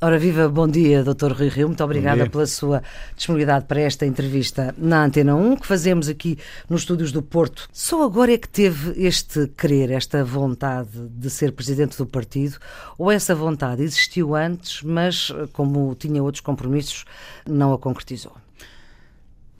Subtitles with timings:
[0.00, 1.32] Ora, viva, bom dia, Dr.
[1.32, 1.66] Rui Rio.
[1.66, 2.84] Muito obrigada pela sua
[3.16, 6.38] disponibilidade para esta entrevista na Antena 1, que fazemos aqui
[6.70, 7.68] nos estúdios do Porto.
[7.72, 12.58] Só agora é que teve este querer, esta vontade de ser presidente do partido,
[12.96, 17.04] ou essa vontade existiu antes, mas como tinha outros compromissos,
[17.44, 18.36] não a concretizou?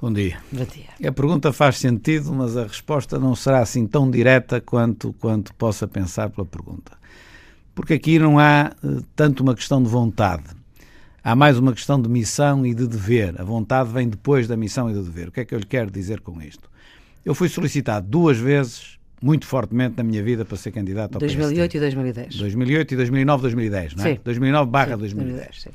[0.01, 0.39] Bom dia.
[0.53, 1.09] Bom dia.
[1.09, 5.89] A pergunta faz sentido, mas a resposta não será assim tão direta quanto, quanto possa
[5.89, 6.98] pensar pela pergunta
[7.79, 10.43] porque aqui não há eh, tanto uma questão de vontade.
[11.23, 13.41] Há mais uma questão de missão e de dever.
[13.41, 15.29] A vontade vem depois da missão e do dever.
[15.29, 16.69] O que é que eu lhe quero dizer com isto?
[17.25, 21.71] Eu fui solicitado duas vezes, muito fortemente na minha vida, para ser candidato ao 2008
[21.71, 21.77] PSD.
[21.77, 22.35] e 2010.
[22.35, 24.09] 2008 e 2009, 2010, não é?
[24.09, 24.21] Sim.
[24.25, 25.63] 2009 barra 2010.
[25.63, 25.71] sim.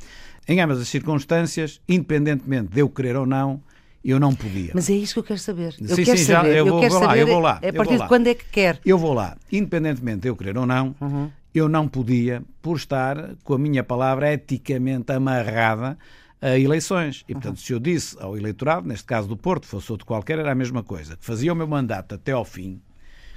[0.45, 3.63] Em ambas as circunstâncias, independentemente de eu querer ou não,
[4.03, 4.71] eu não podia.
[4.73, 5.73] Mas é isso que eu quero saber.
[5.79, 6.49] Eu sim, quero sim, saber.
[6.49, 7.59] Já, eu, eu vou, quero vou saber lá, eu vou lá.
[7.61, 8.81] É a partir de quando é que quer?
[8.85, 9.37] Eu vou lá.
[9.49, 13.83] Independentemente de eu querer ou não, uhum eu não podia, por estar com a minha
[13.83, 15.97] palavra eticamente amarrada
[16.41, 17.23] a eleições.
[17.27, 20.51] E, portanto, se eu disse ao eleitorado, neste caso do Porto, fosse outro qualquer, era
[20.51, 22.81] a mesma coisa, que fazia o meu mandato até ao fim,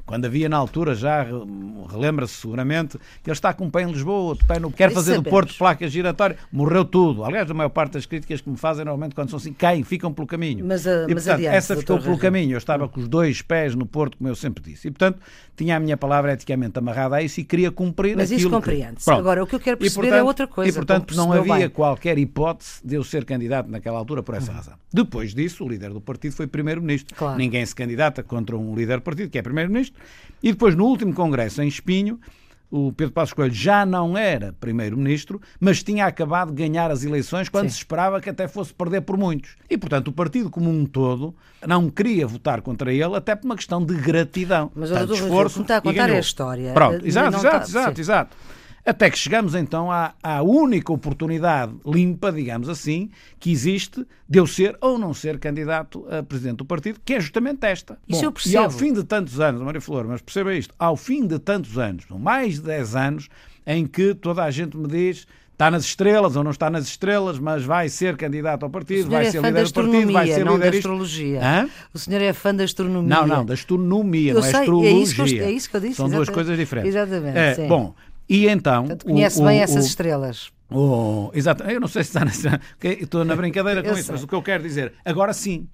[0.06, 1.26] quando havia na altura, já
[1.90, 4.70] relembra-se seguramente, que ele está com um pé em Lisboa, outro pé no.
[4.70, 7.24] Quer fazer do Porto placa giratória, morreu tudo.
[7.24, 10.12] Aliás, a maior parte das críticas que me fazem normalmente quando são assim, caem, ficam
[10.12, 10.64] pelo caminho.
[10.64, 12.52] Mas, a, e, mas portanto, adiante, essa ficou pelo caminho.
[12.52, 14.86] Eu estava com os dois pés no Porto, como eu sempre disse.
[14.86, 15.20] E, portanto,
[15.56, 19.10] tinha a minha palavra eticamente amarrada a isso e queria cumprir Mas isso compreende-se.
[19.10, 20.70] Agora, o que eu quero perceber e, portanto, é outra coisa.
[20.70, 21.68] E, portanto, não havia bem.
[21.70, 24.56] qualquer hipótese de eu ser candidato naquela altura por essa uhum.
[24.56, 24.74] razão.
[24.92, 27.14] Depois disso, o líder do partido foi primeiro-ministro.
[27.16, 27.36] Claro.
[27.36, 29.95] Ninguém se candidata contra um líder do partido, que é primeiro-ministro.
[30.42, 32.20] E depois, no último congresso em Espinho,
[32.70, 37.48] o Pedro Passos Coelho já não era primeiro-ministro, mas tinha acabado de ganhar as eleições
[37.48, 37.70] quando Sim.
[37.70, 39.56] se esperava que até fosse perder por muitos.
[39.70, 41.34] E, portanto, o partido como um todo
[41.66, 44.70] não queria votar contra ele, até por uma questão de gratidão.
[44.74, 46.72] Mas o esforço, está a contar é a história.
[46.72, 48.36] Pronto, exato, exato, exato, exato.
[48.86, 54.46] Até que chegamos então à, à, única oportunidade limpa, digamos assim, que existe de eu
[54.46, 57.98] ser ou não ser candidato a presidente do partido, que é justamente esta.
[58.08, 58.54] Isso Bom, eu percebo.
[58.54, 61.76] E ao fim de tantos anos, Maria Flor, mas perceba isto, ao fim de tantos
[61.76, 63.28] anos, mais de 10 anos,
[63.66, 67.38] em que toda a gente me diz está nas estrelas ou não está nas estrelas,
[67.38, 70.56] mas vai ser candidato ao partido, vai é ser líder do partido, vai ser não
[70.56, 71.40] líder da astrologia.
[71.42, 71.68] Hã?
[71.94, 73.16] O senhor é fã da astronomia.
[73.16, 74.90] Não, não, da astronomia, Eu não é sei, astrologia.
[74.90, 75.94] É isso, que eu, é isso que eu disse.
[75.94, 76.26] São exatamente.
[76.26, 76.94] duas coisas diferentes.
[76.94, 77.38] Exatamente.
[77.38, 77.94] É, bom,
[78.28, 78.84] e então.
[78.84, 80.50] Portanto, conhece o, bem o, essas o, estrelas.
[80.70, 81.62] Oh, exato.
[81.64, 82.60] Eu não sei se está nessa.
[82.82, 85.68] Estou na brincadeira com isso, mas o que eu quero dizer, agora sim.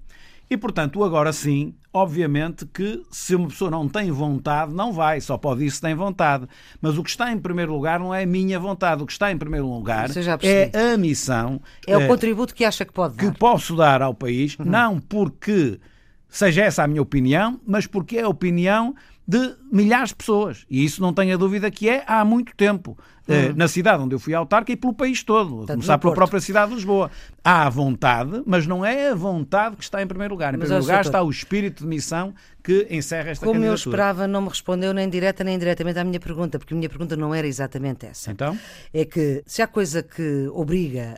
[0.50, 5.38] E portanto, agora sim, obviamente que se uma pessoa não tem vontade, não vai, só
[5.38, 6.46] pode ir se tem vontade.
[6.78, 9.32] Mas o que está em primeiro lugar não é a minha vontade, o que está
[9.32, 10.10] em primeiro lugar
[10.42, 11.58] é a missão.
[11.86, 13.32] É o contributo que acha que pode dar.
[13.32, 14.66] Que posso dar ao país, uhum.
[14.66, 15.80] não porque
[16.28, 18.94] seja essa a minha opinião, mas porque é a opinião
[19.32, 20.66] de milhares de pessoas.
[20.68, 22.98] E isso não tenha dúvida que é há muito tempo.
[23.26, 23.54] Uhum.
[23.54, 26.70] Na cidade onde eu fui autarca e pelo país todo, a começar pela própria cidade
[26.70, 27.10] de Lisboa.
[27.42, 30.52] Há a vontade, mas não é a vontade que está em primeiro lugar.
[30.52, 34.26] Em mas primeiro lugar está o espírito de missão que encerra esta Como eu esperava,
[34.26, 37.34] não me respondeu nem direta nem indiretamente à minha pergunta, porque a minha pergunta não
[37.34, 38.32] era exatamente essa.
[38.32, 38.58] Então?
[38.92, 41.16] É que se há coisa que obriga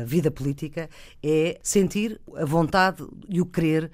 [0.00, 0.88] a vida política
[1.22, 3.90] é sentir a vontade e o querer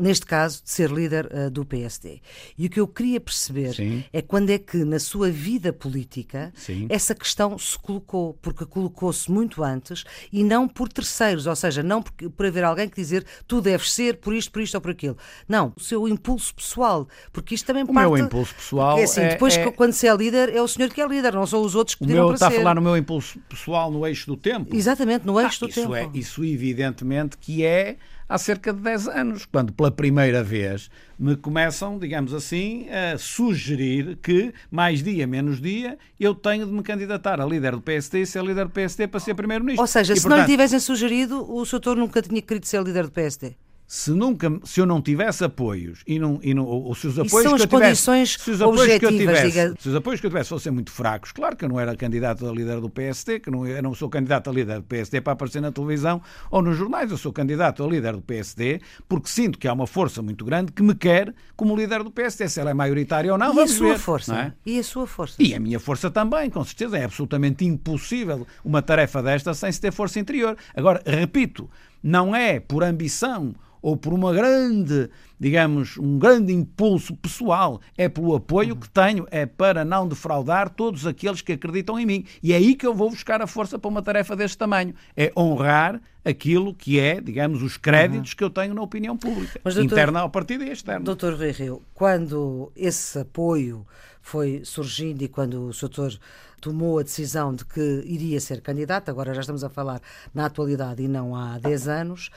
[0.00, 2.20] neste caso, de ser líder uh, do PSD.
[2.56, 4.04] E o que eu queria perceber Sim.
[4.12, 6.86] é quando é que, na sua vida política, Sim.
[6.88, 12.02] essa questão se colocou, porque colocou-se muito antes e não por terceiros, ou seja, não
[12.02, 14.90] por, por haver alguém que dizer tu deves ser por isto, por isto ou por
[14.90, 15.16] aquilo.
[15.48, 18.06] Não, o seu impulso pessoal, porque isto também o parte...
[18.06, 19.70] O meu impulso pessoal é assim, é, depois é...
[19.70, 22.00] quando se é líder, é o senhor que é líder, não são os outros que
[22.00, 22.52] pediram meu, para está ser.
[22.52, 24.74] Está a falar no meu impulso pessoal no eixo do tempo?
[24.74, 25.94] Exatamente, no eixo ah, do isso tempo.
[25.94, 27.96] É, isso evidentemente que é
[28.30, 34.16] há cerca de 10 anos, quando pela primeira vez me começam, digamos assim, a sugerir
[34.22, 38.26] que, mais dia, menos dia, eu tenho de me candidatar a líder do PSD e
[38.26, 39.82] ser líder do PSD para ser primeiro-ministro.
[39.82, 41.96] Ou seja, e, se portanto, não lhe tivessem sugerido, o Sr.
[41.96, 43.56] nunca tinha querido ser líder do PSD?
[43.90, 47.42] Se nunca se eu não tivesse apoios e não, e não ou se os apoios
[47.42, 49.74] são que as eu tivesse, condições se os apoios que eu tivesse, diga...
[49.80, 52.48] se os apoios que eu tivesse fossem muito fracos, claro que eu não era candidato
[52.48, 55.32] a líder do PSD, que não, eu não sou candidato a líder do PSD para
[55.32, 56.22] aparecer na televisão
[56.52, 59.88] ou nos jornais, eu sou candidato a líder do PSD porque sinto que há uma
[59.88, 63.36] força muito grande que me quer como líder do PSD, se ela é maioritária ou
[63.36, 64.36] não, e vamos a sua ver, força?
[64.36, 64.52] É?
[64.64, 65.34] E a sua força?
[65.36, 69.80] E a minha força também, com certeza, é absolutamente impossível uma tarefa desta sem se
[69.80, 70.56] ter força interior.
[70.76, 71.68] Agora, repito,
[72.02, 75.08] não é por ambição ou por uma grande,
[75.38, 81.06] digamos, um grande impulso pessoal, é pelo apoio que tenho, é para não defraudar todos
[81.06, 82.24] aqueles que acreditam em mim.
[82.42, 85.32] E é aí que eu vou buscar a força para uma tarefa deste tamanho, é
[85.36, 88.36] honrar aquilo que é, digamos, os créditos uhum.
[88.36, 91.04] que eu tenho na opinião pública, Mas, doutor, interna ao partido e externa.
[91.04, 93.86] Doutor Rui Rio, quando esse apoio
[94.20, 96.16] foi surgindo e quando o Soutor
[96.60, 100.00] tomou a decisão de que iria ser candidato, agora já estamos a falar
[100.34, 102.30] na atualidade e não há 10 anos,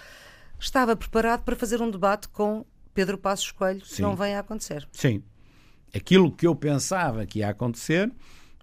[0.60, 4.88] estava preparado para fazer um debate com Pedro Passos Coelho, que não vem a acontecer.
[4.92, 5.24] Sim.
[5.94, 8.12] Aquilo que eu pensava que ia acontecer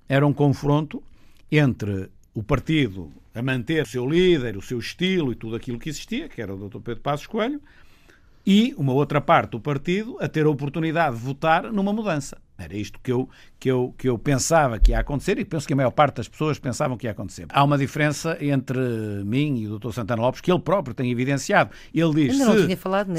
[0.08, 1.02] era um confronto
[1.50, 5.88] entre o partido a manter o seu líder, o seu estilo e tudo aquilo que
[5.88, 6.80] existia, que era o Dr.
[6.80, 7.60] Pedro Passos Coelho,
[8.46, 12.38] e uma outra parte do partido a ter a oportunidade de votar numa mudança.
[12.64, 13.28] Era isto que eu,
[13.58, 16.28] que, eu, que eu pensava que ia acontecer e penso que a maior parte das
[16.28, 17.46] pessoas pensavam que ia acontecer.
[17.50, 18.78] Há uma diferença entre
[19.24, 19.92] mim e o Dr.
[19.92, 21.70] Santana Lopes que ele próprio tem evidenciado.
[21.94, 22.36] Ele diz: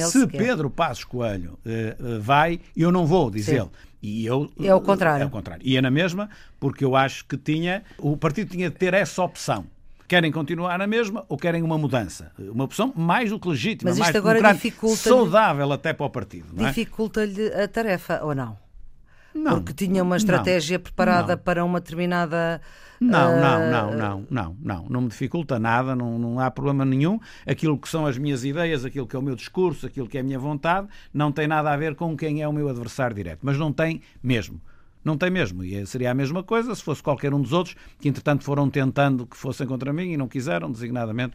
[0.08, 0.38] se sequer.
[0.38, 3.56] Pedro Passos Coelho uh, uh, vai, eu não vou, diz Sim.
[3.56, 3.70] ele.
[4.02, 5.24] E eu, É o contrário.
[5.24, 5.62] É o contrário.
[5.64, 6.30] E é na mesma,
[6.60, 9.66] porque eu acho que tinha, o partido tinha de ter essa opção.
[10.08, 12.34] Querem continuar na mesma ou querem uma mudança?
[12.38, 14.58] Uma opção mais do que legítima, Mas isto mais agora
[14.98, 16.48] saudável até para o partido.
[16.58, 16.68] É?
[16.68, 18.58] Dificulta-lhe a tarefa, ou não?
[19.34, 21.44] Não Porque tinha uma não, estratégia preparada não.
[21.44, 22.62] para uma determinada.
[23.00, 26.86] Não, não, ah, não, não, não, não, não me dificulta nada, não, não há problema
[26.86, 27.20] nenhum.
[27.48, 30.22] Aquilo que são as minhas ideias, aquilo que é o meu discurso, aquilo que é
[30.22, 33.40] a minha vontade, não tem nada a ver com quem é o meu adversário direto.
[33.42, 34.62] Mas não tem mesmo.
[35.04, 35.64] Não tem mesmo.
[35.64, 39.26] E seria a mesma coisa se fosse qualquer um dos outros que, entretanto, foram tentando
[39.26, 41.34] que fossem contra mim e não quiseram, designadamente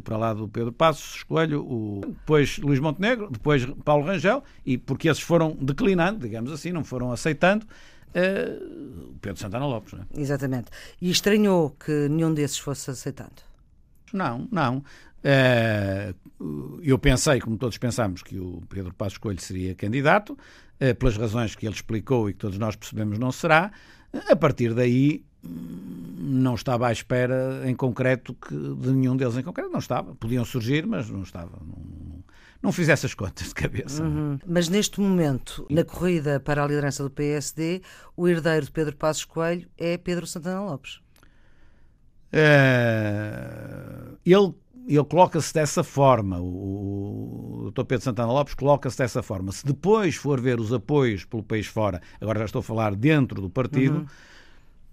[0.00, 2.00] para lá do Pedro Passos, Escolho, o...
[2.06, 7.12] depois Luís Montenegro, depois Paulo Rangel, e porque esses foram declinando, digamos assim, não foram
[7.12, 7.66] aceitando,
[8.14, 8.58] eh,
[9.08, 9.92] o Pedro Santana Lopes.
[9.92, 10.20] Não é?
[10.20, 10.70] Exatamente.
[11.00, 13.42] E estranhou que nenhum desses fosse aceitando.
[14.12, 14.84] Não, não.
[15.24, 16.14] Eh,
[16.82, 20.36] eu pensei, como todos pensámos, que o Pedro Passos Coelho seria candidato,
[20.80, 23.70] eh, pelas razões que ele explicou e que todos nós percebemos não será.
[24.28, 29.70] A partir daí, não estava à espera em concreto que, de nenhum deles em concreto.
[29.70, 30.14] Não estava.
[30.14, 31.58] Podiam surgir, mas não estava.
[31.60, 32.22] Não,
[32.62, 34.04] não, fiz essas contas de cabeça.
[34.04, 34.38] Uhum.
[34.46, 37.82] Mas neste momento, na corrida para a liderança do PSD,
[38.16, 41.00] o herdeiro de Pedro Passos Coelho é Pedro Santana Lopes.
[42.32, 44.54] Eh, ele,
[44.86, 47.84] ele coloca-se dessa forma, o, o Dr.
[47.84, 49.50] Pedro Santana Lopes coloca-se dessa forma.
[49.52, 53.42] Se depois for ver os apoios pelo país fora, agora já estou a falar dentro
[53.42, 54.06] do partido,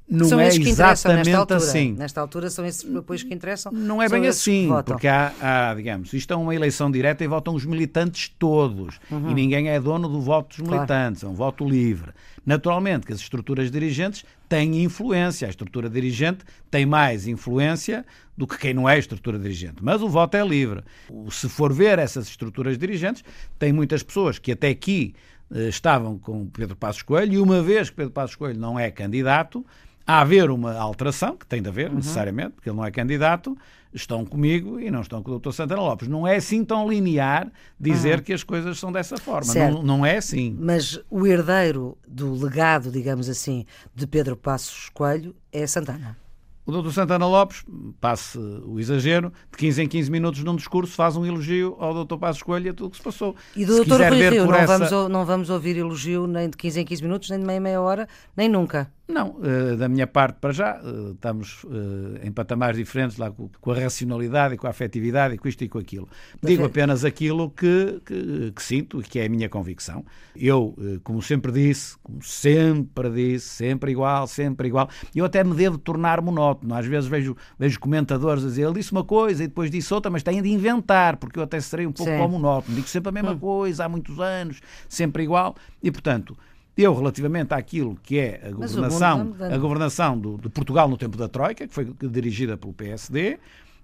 [0.09, 1.57] não são é esses que interessam nesta exatamente altura.
[1.59, 1.93] assim.
[1.93, 3.71] Nesta altura são esses apoios que interessam.
[3.71, 7.53] Não é bem assim, porque há, há, digamos, isto é uma eleição direta e votam
[7.53, 8.99] os militantes todos.
[9.11, 10.65] E ninguém é dono do voto dos Uhum.
[10.65, 10.81] Claro.
[10.81, 12.11] militantes, é um voto livre.
[12.45, 15.45] Naturalmente que as estruturas dirigentes têm influência.
[15.47, 16.39] A estrutura dirigente
[16.71, 18.03] tem mais influência
[18.35, 19.75] do que quem não é estrutura dirigente.
[19.81, 20.81] Mas o voto é livre.
[21.29, 23.23] Se for ver essas estruturas dirigentes,
[23.59, 25.13] tem muitas pessoas que até aqui
[25.53, 28.89] eh, estavam com Pedro Passos Coelho e uma vez que Pedro Passos Coelho não é
[28.89, 29.63] candidato,
[30.11, 33.55] a haver uma alteração, que tem de haver, necessariamente, porque ele não é candidato,
[33.93, 35.51] estão comigo e não estão com o Dr.
[35.51, 36.07] Santana Lopes.
[36.07, 39.51] Não é assim tão linear dizer que as coisas são dessa forma.
[39.71, 40.57] Não, não é assim.
[40.59, 46.17] Mas o herdeiro do legado, digamos assim, de Pedro Passos Coelho é Santana.
[46.65, 46.91] O Dr.
[46.91, 47.63] Santana Lopes,
[47.99, 52.17] passe o exagero, de 15 em 15 minutos num discurso faz um elogio ao Dr.
[52.17, 53.35] Passos Coelho e a tudo o que se passou.
[53.55, 54.01] E do Dr.
[54.09, 57.29] Rui Rio, não, essa- vamos, não vamos ouvir elogio nem de 15 em 15 minutos,
[57.29, 58.91] nem de meia meia hora, nem nunca.
[59.09, 63.71] Não, eh, da minha parte para já, eh, estamos eh, em patamares diferentes lá com,
[63.71, 66.07] a racionalidade e com a afetividade e com isto e com aquilo.
[66.43, 70.05] Digo é- apenas aquilo que, que, que sinto e que é a minha convicção.
[70.35, 75.79] Eu, como sempre disse, como sempre disse, sempre igual, sempre igual, eu até me devo
[75.79, 76.75] tornar monótono.
[76.75, 80.11] Às vezes vejo, vejo comentadores a dizer, ele disse uma coisa e depois disse outra,
[80.11, 82.19] mas têm de inventar, porque eu até serei um pouco Sim.
[82.19, 82.75] ao monótono.
[82.75, 86.37] Digo sempre a mesma coisa há muitos anos, sempre igual, e portanto.
[86.81, 91.27] Eu, relativamente àquilo que é a governação, a governação do- de Portugal no tempo da
[91.27, 93.37] Troika, que foi dirigida pelo PSD,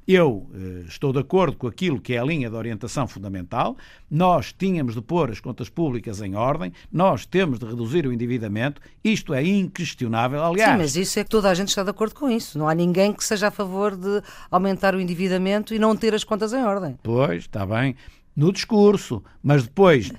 [0.08, 3.76] eu eh, estou de acordo com aquilo que é a linha de orientação fundamental.
[4.10, 8.80] Nós tínhamos de pôr as contas públicas em ordem, nós temos de reduzir o endividamento,
[9.04, 10.44] isto é inquestionável.
[10.44, 12.58] Aliás, Sim, mas isso é que toda a gente está de acordo com isso.
[12.60, 14.22] Não há ninguém que seja a favor de
[14.52, 16.98] aumentar o endividamento e não ter as contas em ordem.
[17.02, 17.96] Pois, está bem.
[18.36, 20.12] No discurso, mas depois,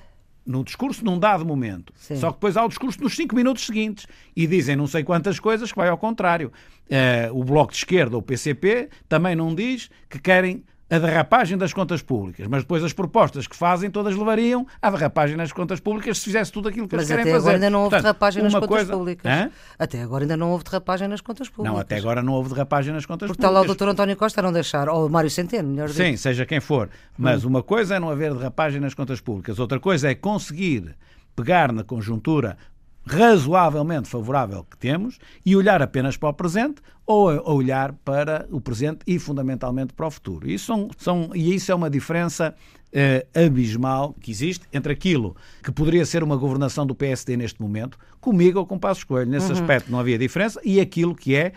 [0.47, 1.93] no discurso num dado momento.
[1.95, 2.15] Sim.
[2.15, 5.39] Só que depois há o discurso nos cinco minutos seguintes e dizem não sei quantas
[5.39, 6.51] coisas que vai ao contrário.
[6.89, 11.73] Eh, o Bloco de Esquerda, o PCP, também não diz que querem a derrapagem das
[11.73, 16.17] contas públicas, mas depois as propostas que fazem todas levariam à derrapagem nas contas públicas
[16.19, 17.41] se fizesse tudo aquilo que Mas eles querem até fazer.
[17.49, 19.31] agora ainda não houve Portanto, derrapagem nas contas coisa- públicas.
[19.31, 19.51] Hã?
[19.77, 21.73] Até agora ainda não houve derrapagem nas contas públicas.
[21.73, 23.85] Não, até agora não houve derrapagem nas contas Porque está lá o públicas.
[23.85, 23.91] Dr.
[23.91, 26.05] António Costa a não deixar, ou o Mário Centeno, melhor dizer.
[26.05, 26.89] Sim, seja quem for.
[27.17, 30.95] Mas uma coisa é não haver derrapagem nas contas públicas, outra coisa é conseguir
[31.35, 32.57] pegar na conjuntura
[33.07, 38.99] razoavelmente favorável que temos e olhar apenas para o presente ou olhar para o presente
[39.07, 40.49] e fundamentalmente para o futuro.
[40.49, 42.53] Isso são, são, e isso é uma diferença
[42.91, 47.97] eh, abismal que existe entre aquilo que poderia ser uma governação do PSD neste momento,
[48.19, 49.29] comigo ou com Passos Coelho.
[49.29, 49.59] Nesse uhum.
[49.59, 51.53] aspecto não havia diferença, e aquilo que é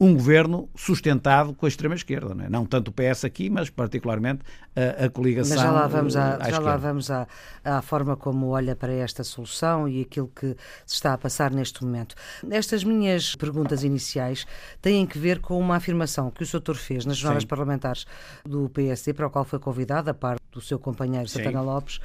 [0.00, 2.34] um governo sustentado com a extrema-esquerda.
[2.34, 2.48] Não, é?
[2.48, 4.42] não tanto o PS aqui, mas particularmente
[4.74, 5.54] a, a coligação.
[5.54, 7.28] Mas já lá vamos, à, à já lá vamos à,
[7.62, 11.84] à, forma como olha para esta solução e aquilo que se está a passar neste
[11.84, 12.14] momento.
[12.50, 14.46] Estas minhas perguntas iniciais
[14.80, 16.74] têm que ver com uma afirmação que o Sr.
[16.76, 17.48] fez nas jornadas Sim.
[17.48, 18.06] parlamentares
[18.42, 21.38] do PSD, para o qual foi convidado, a parte do seu companheiro Sim.
[21.38, 22.00] Santana Lopes,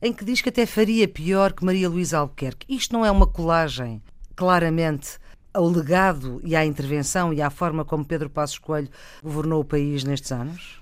[0.00, 2.64] em que diz que até faria pior que Maria Luísa Albuquerque.
[2.72, 4.00] Isto não é uma colagem,
[4.36, 5.18] claramente,
[5.52, 8.88] ao legado e à intervenção e à forma como Pedro Passos Coelho
[9.22, 10.80] governou o país nestes anos?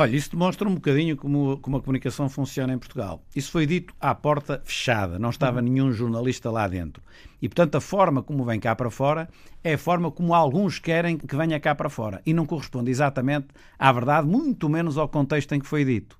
[0.00, 3.20] Olha, isso demonstra um bocadinho como, como a comunicação funciona em Portugal.
[3.34, 7.02] Isso foi dito à porta fechada, não estava nenhum jornalista lá dentro.
[7.42, 9.28] E, portanto, a forma como vem cá para fora
[9.64, 12.22] é a forma como alguns querem que venha cá para fora.
[12.24, 16.16] E não corresponde exatamente à verdade, muito menos ao contexto em que foi dito.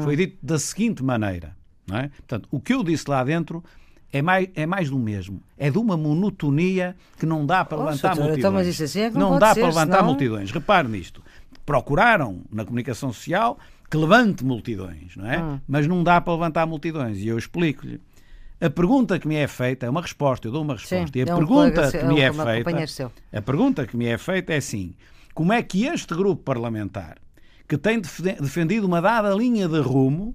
[0.00, 1.56] Foi dito da seguinte maneira.
[1.90, 2.08] É?
[2.08, 3.64] Portanto, o que eu disse lá dentro
[4.12, 5.42] é mais, é mais do mesmo.
[5.56, 8.38] É de uma monotonia que não dá para oh, levantar multidões.
[8.38, 10.08] Então, mas isso assim é não, não dá ser, para levantar senão...
[10.08, 10.50] multidões.
[10.50, 11.22] Repare nisto.
[11.64, 13.58] Procuraram na comunicação social
[13.90, 15.42] que levante multidões, não é?
[15.42, 15.60] Hum.
[15.66, 17.18] Mas não dá para levantar multidões.
[17.18, 18.00] E eu explico-lhe.
[18.60, 21.06] A pergunta que me é feita é uma resposta, eu dou uma resposta.
[21.06, 24.06] Sim, e a é um pergunta que me é, é feita, a pergunta que me
[24.06, 24.94] é feita é assim:
[25.34, 27.16] como é que este grupo parlamentar
[27.66, 30.34] que tem defendido uma dada linha de rumo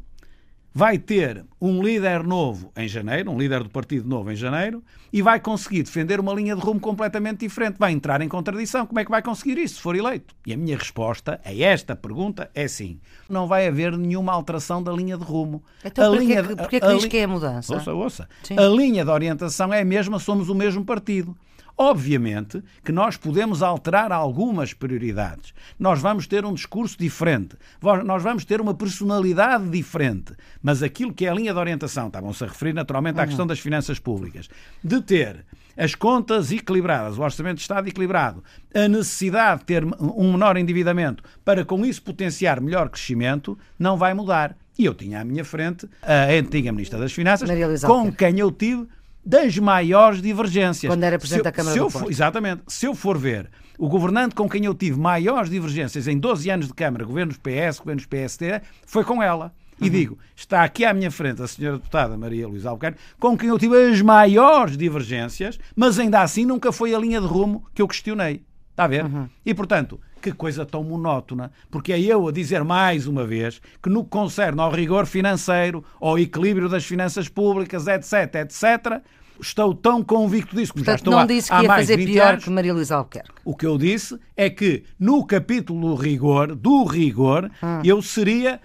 [0.78, 5.24] vai ter um líder novo em janeiro, um líder do partido novo em janeiro, e
[5.24, 7.78] vai conseguir defender uma linha de rumo completamente diferente.
[7.80, 8.86] Vai entrar em contradição.
[8.86, 10.36] Como é que vai conseguir isso se for eleito?
[10.46, 13.00] E a minha resposta a esta pergunta é sim.
[13.28, 15.64] Não vai haver nenhuma alteração da linha de rumo.
[15.84, 17.74] Então, a linha, que, porque é que diz que é a mudança?
[17.74, 18.30] Ouça, ouça.
[18.44, 18.60] Sim.
[18.60, 21.36] A linha de orientação é a mesma, somos o mesmo partido.
[21.78, 25.54] Obviamente que nós podemos alterar algumas prioridades.
[25.78, 27.56] Nós vamos ter um discurso diferente,
[28.04, 32.44] nós vamos ter uma personalidade diferente, mas aquilo que é a linha de orientação, estavam-se
[32.44, 33.28] a referir naturalmente à uhum.
[33.28, 34.50] questão das finanças públicas,
[34.84, 35.46] de ter
[35.78, 38.44] as contas equilibradas, o orçamento de Estado equilibrado,
[38.74, 44.16] a necessidade de ter um menor endividamento para com isso potenciar melhor crescimento, não vai
[44.16, 44.58] mudar.
[44.80, 47.50] E eu tinha à minha frente a antiga Ministra das Finanças,
[47.84, 48.88] com quem eu tive
[49.28, 50.90] das maiores divergências.
[50.90, 52.10] Quando era Presidente da Câmara do Porto.
[52.10, 52.62] exatamente.
[52.68, 56.68] Se eu for ver o governante com quem eu tive maiores divergências em 12 anos
[56.68, 59.54] de Câmara, governos PS, governos PSD, foi com ela.
[59.80, 59.90] E uhum.
[59.90, 63.60] digo, está aqui à minha frente a senhora deputada Maria Luísa Albuquerque, com quem eu
[63.60, 67.88] tive as maiores divergências, mas ainda assim nunca foi a linha de rumo que eu
[67.88, 68.44] questionei.
[68.72, 69.06] Está a ver?
[69.06, 69.28] Uhum.
[69.46, 73.90] E, portanto, que coisa tão monótona, porque é eu a dizer mais uma vez que
[73.90, 79.02] no que concerne ao rigor financeiro, ao equilíbrio das finanças públicas, etc, etc,
[79.40, 82.44] estou tão convicto disso, como Portanto, já estou não disse que ia fazer pior anos,
[82.44, 83.32] que Maria Luísa Albuquerque.
[83.46, 87.82] O que eu disse é que no capítulo do rigor, do rigor, hum.
[87.84, 88.60] eu seria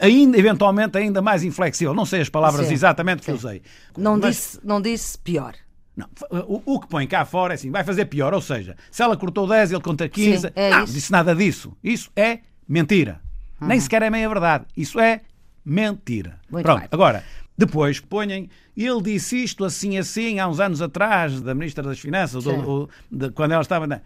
[0.00, 1.94] ainda eventualmente ainda mais inflexível.
[1.94, 2.74] Não sei as palavras Sim.
[2.74, 3.32] exatamente que Sim.
[3.32, 3.62] usei.
[3.96, 4.36] Não, Mas...
[4.36, 5.54] disse, não disse pior.
[5.98, 6.08] Não,
[6.46, 9.16] o, o, que põe cá fora é assim, vai fazer pior, ou seja, se ela
[9.16, 10.92] cortou 10, ele conta 15, Sim, é não isso.
[10.92, 11.76] disse nada disso.
[11.82, 12.38] Isso é
[12.68, 13.20] mentira.
[13.60, 13.66] Uhum.
[13.66, 14.64] Nem sequer é meia verdade.
[14.76, 15.22] Isso é
[15.64, 16.38] mentira.
[16.48, 16.88] Muito Pronto, bem.
[16.92, 17.24] agora,
[17.56, 22.46] depois ponham, ele disse isto assim, assim, há uns anos atrás, da Ministra das Finanças,
[22.46, 23.84] ou, de, quando ela estava.
[23.84, 24.00] Na...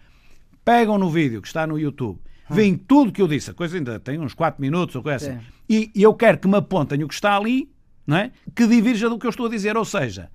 [0.65, 2.17] Pegam no vídeo que está no YouTube,
[2.49, 2.55] hum.
[2.55, 5.39] veem tudo que eu disse, a coisa ainda tem uns 4 minutos ou coisa assim,
[5.69, 7.69] e, e eu quero que me apontem o que está ali,
[8.07, 8.31] não é?
[8.55, 9.77] que divirja do que eu estou a dizer.
[9.77, 10.31] Ou seja,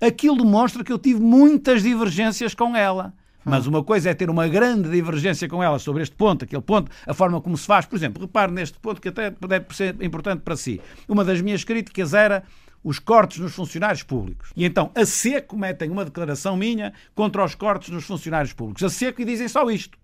[0.00, 3.12] aquilo demonstra que eu tive muitas divergências com ela.
[3.44, 6.90] Mas uma coisa é ter uma grande divergência com ela sobre este ponto, aquele ponto,
[7.06, 7.86] a forma como se faz.
[7.86, 10.80] Por exemplo, repare neste ponto que até deve ser importante para si.
[11.08, 12.42] Uma das minhas críticas era
[12.82, 14.52] os cortes nos funcionários públicos.
[14.56, 18.82] E então, a SECO metem uma declaração minha contra os cortes nos funcionários públicos.
[18.82, 19.98] A SECO e dizem só isto.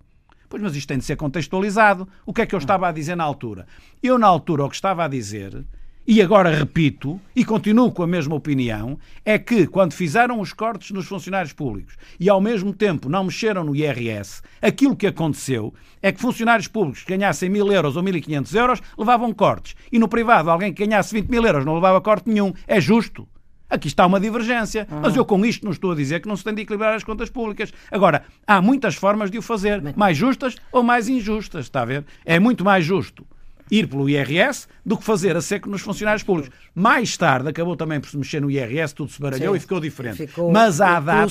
[0.49, 2.09] Pois, mas isto tem de ser contextualizado.
[2.25, 3.67] O que é que eu estava a dizer na altura?
[4.03, 5.65] Eu, na altura, o que estava a dizer
[6.09, 10.93] e agora repito, e continuo com a mesma opinião, é que quando fizeram os cortes
[10.93, 16.13] nos funcionários públicos e ao mesmo tempo não mexeram no IRS, aquilo que aconteceu é
[16.13, 19.75] que funcionários públicos que ganhassem mil euros ou 1.500 euros levavam cortes.
[19.91, 22.53] E no privado, alguém que ganhasse 20 mil euros não levava corte nenhum.
[22.69, 23.27] É justo.
[23.69, 24.87] Aqui está uma divergência.
[24.89, 25.01] Uhum.
[25.03, 27.03] Mas eu com isto não estou a dizer que não se tem de equilibrar as
[27.03, 27.73] contas públicas.
[27.91, 32.05] Agora, há muitas formas de o fazer, mais justas ou mais injustas, está a ver?
[32.25, 33.27] É muito mais justo
[33.71, 36.51] ir pelo IRS do que fazer a seco nos funcionários públicos.
[36.75, 39.57] Mais tarde acabou também por se mexer no IRS, tudo se baralhou Sim.
[39.57, 40.27] e ficou diferente.
[40.27, 41.23] Ficou mas há data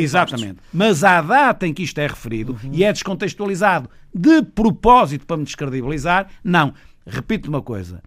[0.00, 0.58] Exatamente.
[0.72, 2.70] Mas há data em que isto é referido uhum.
[2.72, 6.74] e é descontextualizado de propósito para me descredibilizar, não.
[7.06, 8.02] Repito uma coisa.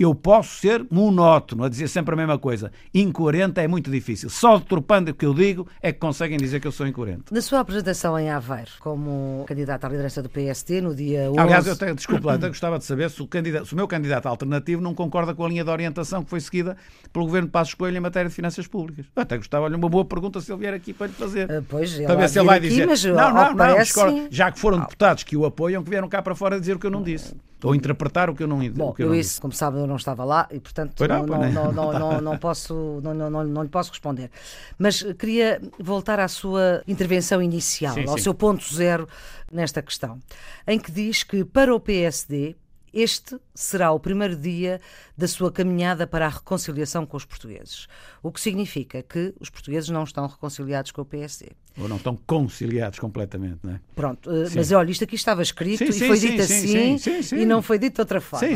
[0.00, 2.72] Eu posso ser monótono, a dizer sempre a mesma coisa.
[2.94, 4.30] Incoerente é muito difícil.
[4.30, 7.24] Só deturpando o que eu digo é que conseguem dizer que eu sou incoerente.
[7.30, 11.38] Na sua apresentação em Aveiro, como candidato à liderança do PSD, no dia 11...
[11.38, 13.28] Aliás, eu até, desculpe lá, até gostava de saber se o,
[13.66, 16.78] se o meu candidato alternativo não concorda com a linha de orientação que foi seguida
[17.12, 19.04] pelo Governo de Passos Coelho em matéria de finanças públicas.
[19.14, 21.44] Eu até gostava, olha, uma boa pergunta se ele vier aqui para lhe fazer.
[21.50, 22.86] Uh, pois, para ver se ele vai aqui, dizer...
[22.86, 23.92] Mas, não, não, não, parece...
[24.30, 26.86] já que foram deputados que o apoiam, que vieram cá para fora dizer o que
[26.86, 27.34] eu não disse.
[27.62, 29.40] Ou interpretar o que eu não, Bom, eu, eu isso, disse.
[29.40, 33.00] como sabe, eu não estava lá e, portanto, não, não, não, não, não, não, posso,
[33.02, 34.30] não, não, não, lhe posso responder.
[34.78, 38.24] Mas queria voltar à sua intervenção inicial, sim, ao sim.
[38.24, 39.08] seu ponto zero
[39.52, 40.18] nesta questão,
[40.66, 42.56] em que diz que para o PSD
[42.92, 44.80] este será o primeiro dia
[45.16, 47.86] da sua caminhada para a reconciliação com os portugueses.
[48.22, 51.52] O que significa que os portugueses não estão reconciliados com o PSD.
[51.78, 53.80] Ou não estão conciliados completamente, não é?
[53.94, 54.54] Pronto, sim.
[54.56, 56.96] mas olha, isto aqui estava escrito sim, e sim, foi sim, dito assim
[57.40, 58.48] e não foi dito de outra forma.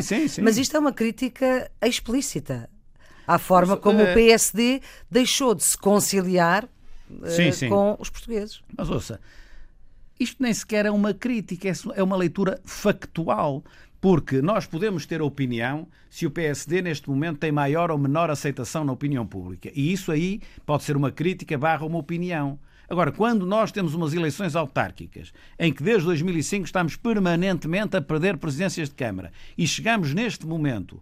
[0.43, 2.69] Mas isto é uma crítica explícita
[3.25, 8.61] à forma como o PSD deixou de se conciliar uh, com os portugueses.
[8.77, 9.19] Mas ouça,
[10.19, 13.63] isto nem sequer é uma crítica, é uma leitura factual.
[13.99, 18.83] Porque nós podemos ter opinião se o PSD neste momento tem maior ou menor aceitação
[18.83, 19.71] na opinião pública.
[19.73, 22.59] E isso aí pode ser uma crítica barra uma opinião.
[22.89, 28.37] Agora, quando nós temos umas eleições autárquicas, em que desde 2005 estamos permanentemente a perder
[28.37, 31.01] presidências de Câmara, e chegamos neste momento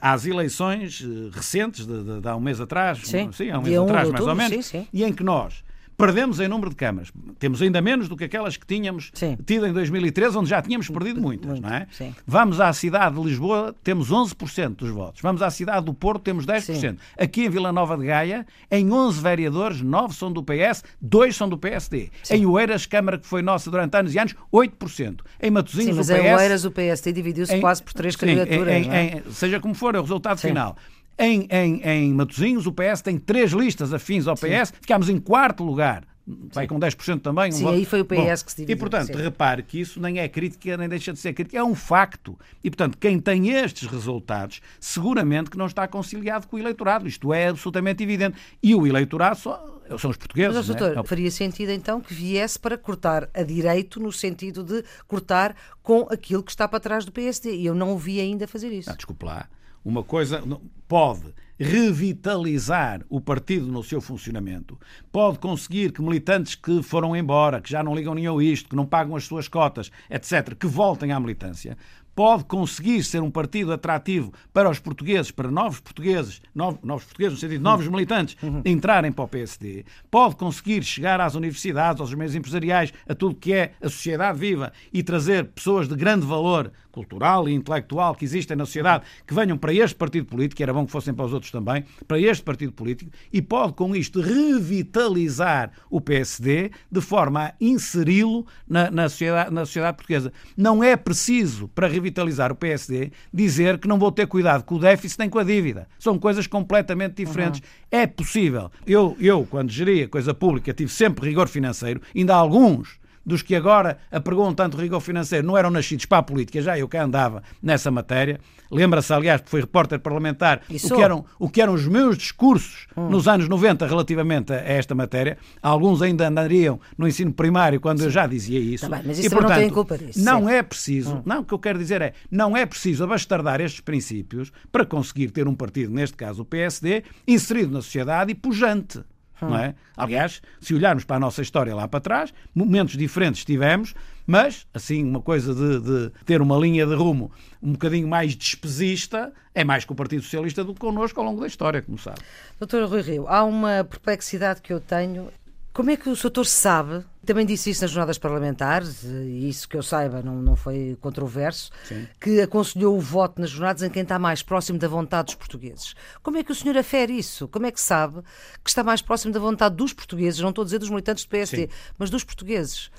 [0.00, 3.78] às eleições recentes, de, de, de há um mês atrás, sim, sim há um mês
[3.78, 4.88] atrás mais ou menos, sim, sim.
[4.92, 5.62] e em que nós
[5.96, 7.10] perdemos em número de câmaras.
[7.38, 9.36] Temos ainda menos do que aquelas que tínhamos Sim.
[9.46, 11.86] tido em 2013, onde já tínhamos perdido muitas, Muito, não é?
[11.90, 12.14] sim.
[12.26, 15.20] Vamos à cidade de Lisboa, temos 11% dos votos.
[15.22, 16.60] Vamos à cidade do Porto, temos 10%.
[16.60, 16.96] Sim.
[17.18, 21.48] Aqui em Vila Nova de Gaia, em 11 vereadores, 9 são do PS, 2 são
[21.48, 22.10] do PSD.
[22.30, 25.20] Em Oeiras, Câmara que foi nossa durante anos e anos, 8%.
[25.42, 26.20] Em Matosinhos, Sim, mas o PS...
[26.24, 28.68] em Oeiras o PSD dividiu-se em- quase por três Sim, candidaturas.
[28.86, 29.22] em- é?
[29.26, 30.48] em- seja como for, é o resultado Sim.
[30.48, 30.76] final.
[31.18, 35.64] Em, em, em Matosinhos, o PS tem três listas afins ao PS, ficámos em quarto
[35.64, 36.04] lugar.
[36.52, 37.50] Vai com 10% também.
[37.50, 37.74] um Sim, voto.
[37.76, 39.22] aí foi o PS Bom, que se dividiu, E, portanto, sim.
[39.22, 42.36] repare que isso nem é crítica, nem deixa de ser crítica, é um facto.
[42.64, 47.06] E, portanto, quem tem estes resultados, seguramente que não está conciliado com o eleitorado.
[47.06, 48.36] Isto é absolutamente evidente.
[48.60, 50.56] E o eleitorado só- são os portugueses.
[50.56, 50.74] Mas, é?
[50.74, 56.08] doutor, faria sentido então que viesse para cortar a direito no sentido de cortar com
[56.10, 57.54] aquilo que está para trás do PSD.
[57.54, 58.90] E eu não o vi ainda fazer isso.
[58.90, 59.48] Ah, desculpe lá.
[59.86, 60.42] Uma coisa
[60.88, 64.76] pode revitalizar o partido no seu funcionamento,
[65.12, 68.84] pode conseguir que militantes que foram embora, que já não ligam nem isto, que não
[68.84, 71.78] pagam as suas cotas, etc., que voltem à militância,
[72.16, 77.34] pode conseguir ser um partido atrativo para os portugueses, para novos portugueses, novos, novos portugueses
[77.34, 82.12] no sentido de novos militantes, entrarem para o PSD, pode conseguir chegar às universidades, aos
[82.12, 86.72] meios empresariais, a tudo que é a sociedade viva e trazer pessoas de grande valor
[86.96, 90.86] cultural e intelectual que existem na sociedade, que venham para este partido político, era bom
[90.86, 95.72] que fossem para os outros também, para este partido político, e pode com isto revitalizar
[95.90, 100.32] o PSD de forma a inseri-lo na, na sociedade, na sociedade portuguesa.
[100.56, 104.78] Não é preciso, para revitalizar o PSD, dizer que não vou ter cuidado com o
[104.78, 105.86] déficit nem com a dívida.
[105.98, 107.60] São coisas completamente diferentes.
[107.90, 108.70] É possível.
[108.86, 113.56] Eu, eu, quando geria coisa pública, tive sempre rigor financeiro, ainda há alguns dos que
[113.56, 117.42] agora apregam tanto rigor financeiro não eram nascidos para a política, já eu cá andava
[117.60, 118.38] nessa matéria.
[118.70, 122.16] Lembra-se, aliás, que foi repórter parlamentar, E o que, eram, o que eram os meus
[122.16, 125.38] discursos nos anos 90 relativamente a esta matéria.
[125.62, 128.88] Alguns ainda andariam no ensino primário quando eu já dizia isso.
[128.88, 130.52] Tá bem, mas E, isso não portanto, tem culpa disso, Não sim.
[130.52, 134.52] é preciso, não, o que eu quero dizer é, não é preciso abastardar estes princípios
[134.70, 139.00] para conseguir ter um partido, neste caso o PSD, inserido na sociedade e pujante.
[139.40, 139.74] Não é?
[139.96, 143.94] Aliás, se olharmos para a nossa história lá para trás, momentos diferentes tivemos,
[144.26, 147.30] mas, assim, uma coisa de, de ter uma linha de rumo
[147.62, 151.40] um bocadinho mais despesista é mais com o Partido Socialista do que connosco ao longo
[151.40, 152.20] da história, como sabe.
[152.58, 155.28] Doutor Rui Rio, há uma perplexidade que eu tenho.
[155.76, 159.76] Como é que o doutor sabe, também disse isso nas jornadas parlamentares, e isso que
[159.76, 162.06] eu saiba não, não foi controverso, Sim.
[162.18, 165.94] que aconselhou o voto nas jornadas em quem está mais próximo da vontade dos portugueses.
[166.22, 167.46] Como é que o senhor afere isso?
[167.48, 168.22] Como é que sabe
[168.64, 170.40] que está mais próximo da vontade dos portugueses?
[170.40, 171.68] Não estou a dizer dos militantes do PSD, Sim.
[171.98, 172.90] mas dos portugueses.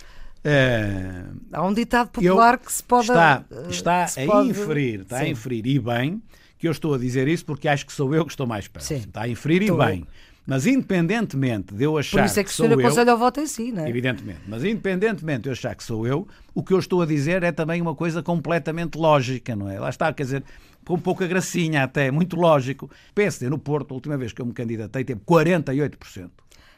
[0.43, 3.07] É, Há um ditado popular Eu- que se pode.
[3.07, 5.31] Está, eh, está a pode- inferir, está a Sim.
[5.31, 6.21] inferir e bem
[6.59, 8.85] que eu estou a dizer isso porque acho que sou eu que estou mais perto.
[8.85, 8.97] Sim.
[8.97, 9.81] Está a inferir Estou.
[9.81, 10.07] e bem.
[10.47, 13.69] Mas independentemente de eu achar Por isso é que o sou eu, voto em si,
[13.73, 13.89] não é?
[13.89, 14.39] Evidentemente.
[14.47, 17.51] Mas independentemente de eu achar que sou eu, o que eu estou a dizer é
[17.51, 19.77] também uma coisa completamente lógica, não é?
[19.77, 20.43] Lá está, quer dizer,
[20.85, 22.89] com pouca gracinha até, muito lógico.
[23.13, 26.29] PSD no Porto, a última vez que eu me candidatei, teve 48%.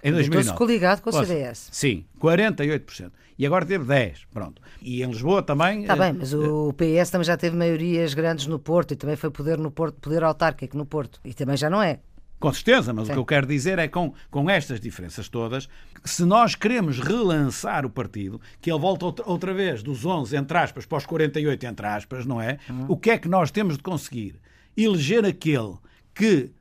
[0.04, 0.48] Em 2009.
[0.48, 1.70] Então coligado com o CDS.
[1.72, 3.12] Sim, 48%.
[3.38, 4.62] E agora teve 10, pronto.
[4.82, 5.82] E em Lisboa também...
[5.82, 9.30] Está bem, mas o PS também já teve maiorias grandes no Porto e também foi
[9.30, 11.22] poder no Porto, poder autárquico no Porto.
[11.24, 12.00] E também já não é.
[12.40, 13.12] Com certeza, mas Sim.
[13.12, 15.68] o que eu quero dizer é com, com estas diferenças todas,
[16.06, 20.58] se nós queremos relançar o partido, que ele volta outra, outra vez dos 11, entre
[20.58, 22.58] aspas, para os 48, entre aspas, não é?
[22.70, 22.86] Uhum.
[22.88, 24.40] O que é que nós temos de conseguir?
[24.78, 25.76] Eleger aquele
[26.14, 26.52] que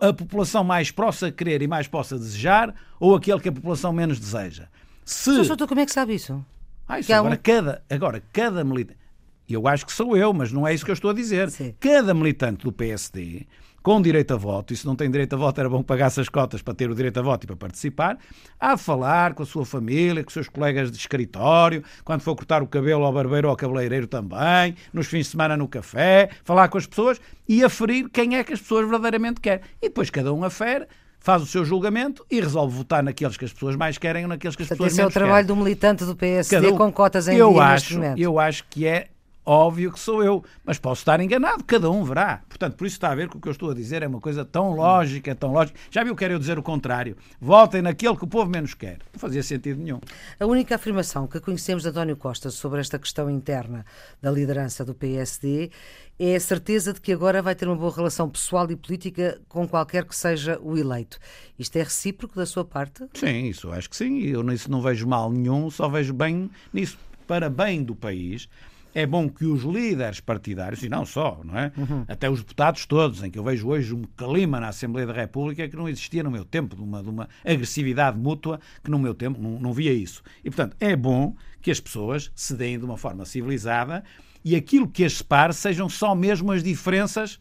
[0.00, 4.18] a população mais possa querer e mais possa desejar ou aquele que a população menos
[4.18, 4.68] deseja.
[5.04, 5.44] Se...
[5.44, 5.66] Sr.
[5.66, 6.42] como é que sabe isso?
[6.88, 7.38] Ah, isso agora, um...
[7.38, 9.02] cada, agora, cada militante...
[9.48, 11.50] Eu acho que sou eu, mas não é isso que eu estou a dizer.
[11.50, 11.74] Sim.
[11.78, 13.46] Cada militante do PSD
[13.82, 16.20] com direito a voto, e se não tem direito a voto era bom que pagasse
[16.20, 18.16] as cotas para ter o direito a voto e para participar,
[18.58, 22.36] há de falar com a sua família, com os seus colegas de escritório, quando for
[22.36, 26.30] cortar o cabelo ao barbeiro ou ao cabeleireiro também, nos fins de semana no café,
[26.44, 29.62] falar com as pessoas e aferir quem é que as pessoas verdadeiramente querem.
[29.80, 30.86] E depois cada um afere
[31.22, 34.56] faz o seu julgamento e resolve votar naqueles que as pessoas mais querem ou naqueles
[34.56, 35.08] que as pessoas menos querem.
[35.08, 35.56] Esse é o trabalho querem.
[35.56, 39.06] do militante do PSD um, com cotas em eu dia acho, Eu acho que é
[39.44, 42.42] Óbvio que sou eu, mas posso estar enganado, cada um verá.
[42.48, 44.20] Portanto, por isso está a ver que o que eu estou a dizer é uma
[44.20, 45.78] coisa tão lógica, tão lógica.
[45.90, 47.16] Já viu que quero eu dizer o contrário?
[47.40, 48.98] Votem naquele que o povo menos quer.
[49.12, 49.98] Não fazia sentido nenhum.
[50.38, 53.84] A única afirmação que conhecemos de António Costa sobre esta questão interna
[54.20, 55.72] da liderança do PSD
[56.20, 59.66] é a certeza de que agora vai ter uma boa relação pessoal e política com
[59.66, 61.18] qualquer que seja o eleito.
[61.58, 63.08] Isto é recíproco da sua parte?
[63.14, 64.20] Sim, isso acho que sim.
[64.20, 66.96] Eu nisso não vejo mal nenhum, só vejo bem nisso.
[67.26, 68.48] Para bem do país,
[68.94, 71.72] é bom que os líderes partidários, e não só, não é?
[71.76, 72.04] Uhum.
[72.08, 75.68] Até os deputados todos, em que eu vejo hoje um clima na Assembleia da República
[75.68, 79.14] que não existia no meu tempo, de uma, de uma agressividade mútua que no meu
[79.14, 80.22] tempo não, não via isso.
[80.44, 84.04] E, portanto, é bom que as pessoas se deem de uma forma civilizada
[84.44, 87.38] e aquilo que as separe sejam só mesmo as diferenças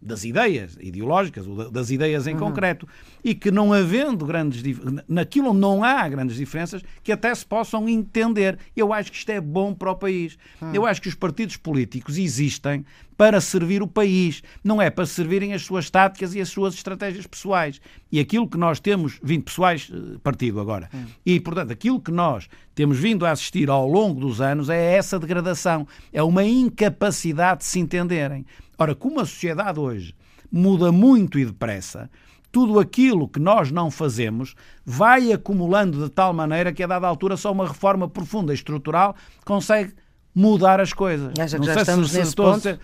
[0.00, 2.40] das ideias ideológicas, ou das ideias em uhum.
[2.40, 2.86] concreto,
[3.24, 4.62] e que não havendo grandes
[5.08, 8.58] naquilo não há grandes diferenças que até se possam entender.
[8.76, 10.38] Eu acho que isto é bom para o país.
[10.60, 10.74] Uhum.
[10.74, 12.84] Eu acho que os partidos políticos existem
[13.16, 17.26] para servir o país, não é para servirem as suas táticas e as suas estratégias
[17.26, 17.80] pessoais.
[18.12, 20.88] E aquilo que nós temos vindo pessoais eh, partido agora.
[20.92, 21.06] Uhum.
[21.24, 25.18] E portanto, aquilo que nós temos vindo a assistir ao longo dos anos é essa
[25.18, 28.44] degradação, é uma incapacidade de se entenderem.
[28.78, 30.14] Ora, como a sociedade hoje
[30.50, 32.10] muda muito e depressa,
[32.52, 37.36] tudo aquilo que nós não fazemos vai acumulando de tal maneira que a dada altura
[37.36, 39.94] só uma reforma profunda e estrutural consegue
[40.34, 41.32] mudar as coisas.
[41.38, 42.60] Acha que não já estamos se, nesse ponto?
[42.60, 42.80] Ser...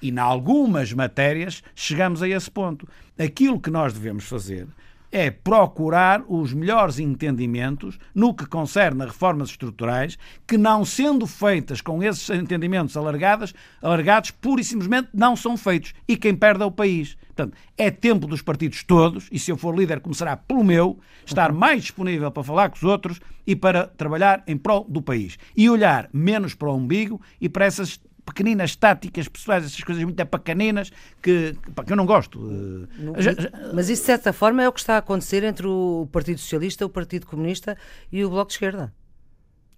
[0.00, 2.88] E em algumas matérias chegamos a esse ponto.
[3.18, 4.66] Aquilo que nós devemos fazer
[5.12, 11.82] é procurar os melhores entendimentos no que concerne a reformas estruturais, que não sendo feitas
[11.82, 15.92] com esses entendimentos alargados, alargados, pura e simplesmente não são feitos.
[16.08, 17.16] E quem perde é o país.
[17.26, 21.52] Portanto, é tempo dos partidos todos, e se eu for líder, começará pelo meu, estar
[21.52, 25.38] mais disponível para falar com os outros e para trabalhar em prol do país.
[25.56, 30.24] E olhar menos para o umbigo e para essas pequeninas táticas pessoais, essas coisas muito
[30.26, 31.56] pequeninas que,
[31.86, 32.38] que eu não gosto.
[33.74, 36.86] Mas isso, de certa forma, é o que está a acontecer entre o Partido Socialista,
[36.86, 37.76] o Partido Comunista
[38.10, 38.92] e o Bloco de Esquerda.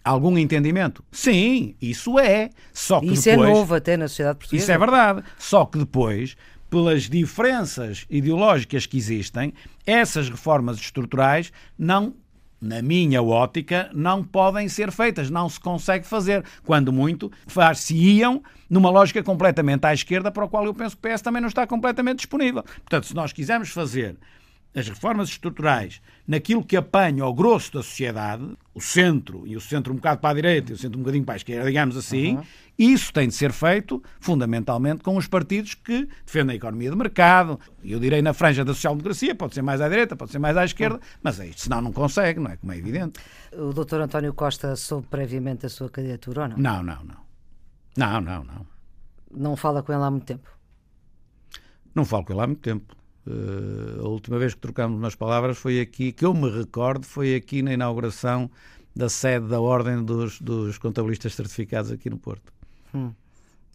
[0.04, 1.02] Algum entendimento?
[1.10, 2.50] Sim, isso é.
[2.72, 4.62] Só que isso é depois, é novo até na sociedade portuguesa.
[4.62, 5.24] Isso é verdade.
[5.38, 6.36] Só que depois,
[6.68, 9.54] pelas diferenças ideológicas que existem,
[9.86, 12.14] essas reformas estruturais não
[12.64, 16.42] na minha ótica, não podem ser feitas, não se consegue fazer.
[16.64, 21.12] Quando muito, far-se-iam numa lógica completamente à esquerda, para a qual eu penso que o
[21.12, 22.62] PS também não está completamente disponível.
[22.62, 24.16] Portanto, se nós quisermos fazer
[24.74, 29.92] as reformas estruturais naquilo que apanha ao grosso da sociedade, o centro, e o centro
[29.92, 32.36] um bocado para a direita e o centro um bocadinho para a esquerda, digamos assim,
[32.36, 32.42] uhum.
[32.78, 37.60] isso tem de ser feito fundamentalmente com os partidos que defendem a economia de mercado.
[37.84, 40.64] Eu direi na franja da social-democracia, pode ser mais à direita, pode ser mais à
[40.64, 41.00] esquerda, uhum.
[41.22, 42.56] mas é isto, senão não consegue, não é?
[42.56, 43.20] Como é evidente.
[43.52, 46.56] O doutor António Costa soube previamente a sua candidatura ou não?
[46.56, 47.24] Não, não, não.
[47.96, 48.66] Não, não, não.
[49.30, 50.48] Não fala com ele há muito tempo?
[51.94, 52.96] Não falo com ele há muito tempo.
[53.26, 57.34] Uh, a última vez que trocámos umas palavras foi aqui, que eu me recordo, foi
[57.34, 58.50] aqui na inauguração
[58.94, 62.52] da sede da Ordem dos, dos Contabilistas Certificados aqui no Porto.
[62.94, 63.12] Hum.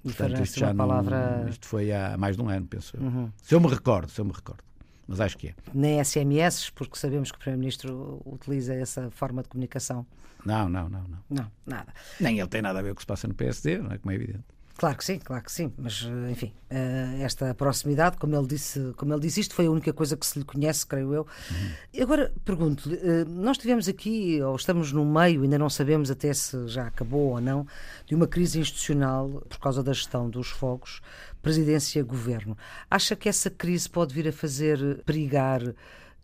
[0.04, 1.48] Portanto, isto já palavra...
[1.50, 3.04] isto foi há mais de um ano, penso eu.
[3.04, 3.32] Uhum.
[3.42, 4.64] Se eu me recordo, se eu me recordo.
[5.08, 5.56] Mas acho que é.
[5.74, 10.06] Nem SMS, porque sabemos que o Primeiro-Ministro utiliza essa forma de comunicação.
[10.46, 11.20] Não, não, não, não.
[11.30, 11.94] Não, nada.
[12.20, 13.98] Nem ele tem nada a ver com o que se passa no PSD, não é
[13.98, 14.44] como é evidente.
[14.80, 18.94] Claro que sim, claro que sim, mas eh, enfim, eh, esta proximidade, como ele disse,
[18.96, 21.28] como ele disse isto, foi a única coisa que se lhe conhece, creio eu.
[21.52, 22.02] Uhum.
[22.02, 26.66] Agora pergunto-lhe, eh, nós tivemos aqui, ou estamos no meio, ainda não sabemos até se
[26.70, 27.68] já acabou ou não,
[28.06, 31.02] de uma crise institucional por causa da gestão dos fogos,
[31.42, 32.58] presidência-governo.
[32.90, 35.62] Acha que essa crise pode vir a fazer perigar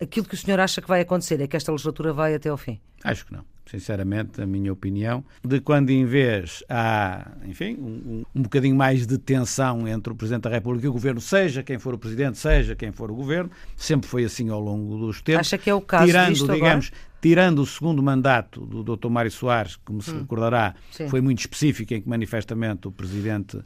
[0.01, 2.57] aquilo que o senhor acha que vai acontecer é que esta legislatura vai até ao
[2.57, 2.79] fim?
[3.03, 3.43] Acho que não.
[3.69, 9.17] Sinceramente, a minha opinião, de quando em vez há, enfim, um, um bocadinho mais de
[9.17, 12.75] tensão entre o Presidente da República e o Governo, seja quem for o Presidente, seja
[12.75, 15.39] quem for o Governo, sempre foi assim ao longo dos tempos.
[15.47, 17.15] Acha que é o caso tirando, digamos, agora?
[17.21, 19.09] tirando o segundo mandato do Dr.
[19.09, 20.19] Mário Soares, como se Hum.
[20.19, 20.75] recordará,
[21.09, 23.59] foi muito específico em que manifestamente o Presidente,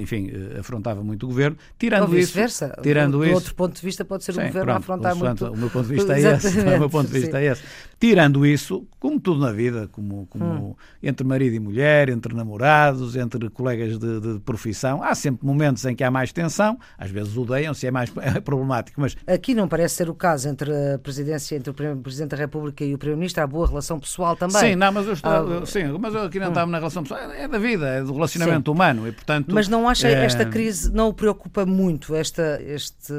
[0.00, 1.56] enfim, eh, afrontava muito o Governo.
[1.58, 2.78] Ou Tirando isso, vice-versa.
[2.82, 4.78] tirando do, do isso, outro ponto de vista, pode ser o Sim, governo a pronto,
[4.82, 5.54] afrontar consoante muito.
[5.54, 6.60] O meu ponto de vista é esse.
[6.60, 7.62] O meu ponto de vista Exatamente, é esse.
[7.98, 10.74] Tirando isso, como tudo na vida, como, como Hum.
[11.02, 15.94] entre marido e mulher, entre namorados, entre colegas de, de profissão, há sempre momentos em
[15.94, 19.94] que há mais tensão, às vezes odeiam-se, é mais é problemático, mas Aqui não parece
[19.96, 23.42] ser o caso entre a presidência, entre o Presidente da República e o Primeiro-Ministro.
[23.42, 24.56] Há boa relação pessoal também.
[24.60, 27.20] Sim, não, mas eu estou, Ah, sim, mas eu aqui não estava na relação pessoal,
[27.30, 29.52] é da vida, é do relacionamento humano e portanto.
[29.54, 33.12] Mas não acha eh, esta crise, não o preocupa muito, esta, este...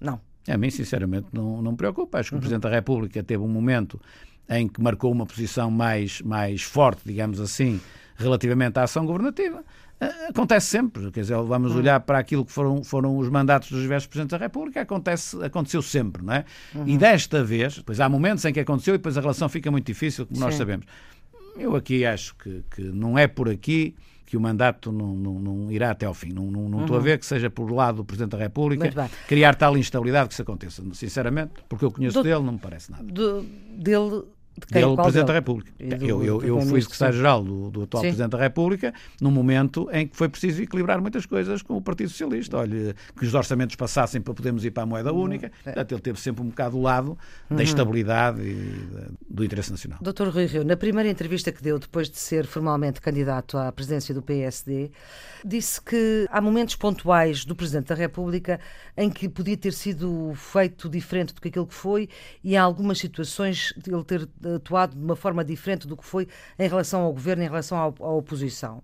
[0.00, 0.20] Não.
[0.48, 2.16] A mim, sinceramente, não, não me preocupa.
[2.16, 2.20] Uhum.
[2.20, 4.00] Acho que o Presidente da República teve um momento
[4.48, 7.80] em que marcou uma posição mais, mais forte, digamos assim,
[8.16, 9.64] relativamente à ação governativa.
[10.28, 11.46] Acontece sempre, quer dizer, Uhum.
[11.46, 15.40] vamos olhar para aquilo que foram, foram os mandatos dos diversos Presidentes da República, acontece,
[15.44, 16.44] aconteceu sempre, não é?
[16.74, 16.88] Uhum.
[16.88, 19.86] E desta vez, pois há momentos em que aconteceu e depois a relação fica muito
[19.86, 20.58] difícil, como nós Sim.
[20.58, 20.86] sabemos.
[21.56, 23.94] Eu aqui acho que, que não é por aqui
[24.32, 26.32] que o mandato não, não, não irá até ao fim.
[26.32, 29.08] Não, não, não estou a ver que seja por lado do Presidente da República Uhum.
[29.28, 30.82] Criar tal instabilidade que isso aconteça.
[30.94, 33.04] Sinceramente, porque eu conheço Doutor- dele, não me parece nada.
[33.04, 33.42] Do-
[33.76, 34.22] dele,
[34.58, 34.82] de quem?
[34.82, 35.38] Dele, Presidente da dele?
[35.38, 35.72] República.
[35.80, 38.08] E do- eu, eu, eu fui secretário-geral do, do atual Sim.
[38.10, 42.10] Presidente da República num momento em que foi preciso equilibrar muitas coisas com o Partido
[42.10, 42.58] Socialista.
[42.58, 45.50] Olha, que os orçamentos passassem para podermos ir para a moeda única.
[45.64, 47.18] Portanto, ele teve sempre um bocado do lado
[47.50, 49.98] da estabilidade e da- do interesse nacional.
[50.02, 54.14] Doutor Rui Rio, na primeira entrevista que deu depois de ser formalmente candidato à presidência
[54.14, 54.90] do PSD,
[55.44, 58.60] disse que há momentos pontuais do Presidente da República
[58.96, 62.08] em que podia ter sido feito diferente do que aquilo que foi
[62.44, 66.26] e há algumas situações de ele ter atuado de uma forma diferente do que foi
[66.58, 68.82] em relação ao Governo, em relação à oposição.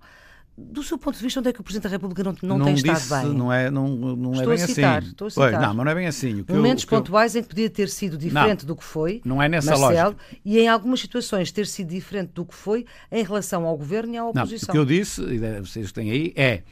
[0.61, 2.75] Do seu ponto de vista, onde é que o Presidente da República não, não, tem
[2.75, 3.33] disse, estado bem?
[3.39, 5.09] Não é, não, não Estou é a bem citar, assim.
[5.11, 5.61] estou a Pois, citar.
[5.69, 6.45] não, mas não é bem assim.
[6.49, 9.49] Eu- Momentos eu- pontuais em que podia ter sido diferente do que foi, Não é
[9.49, 10.37] nessa Marcelo, lógica.
[10.45, 14.17] e em algumas situações ter sido diferente do que foi em relação ao governo e
[14.19, 14.69] à Não, oposição.
[14.71, 16.63] o que eu disse, e vocês têm aí, é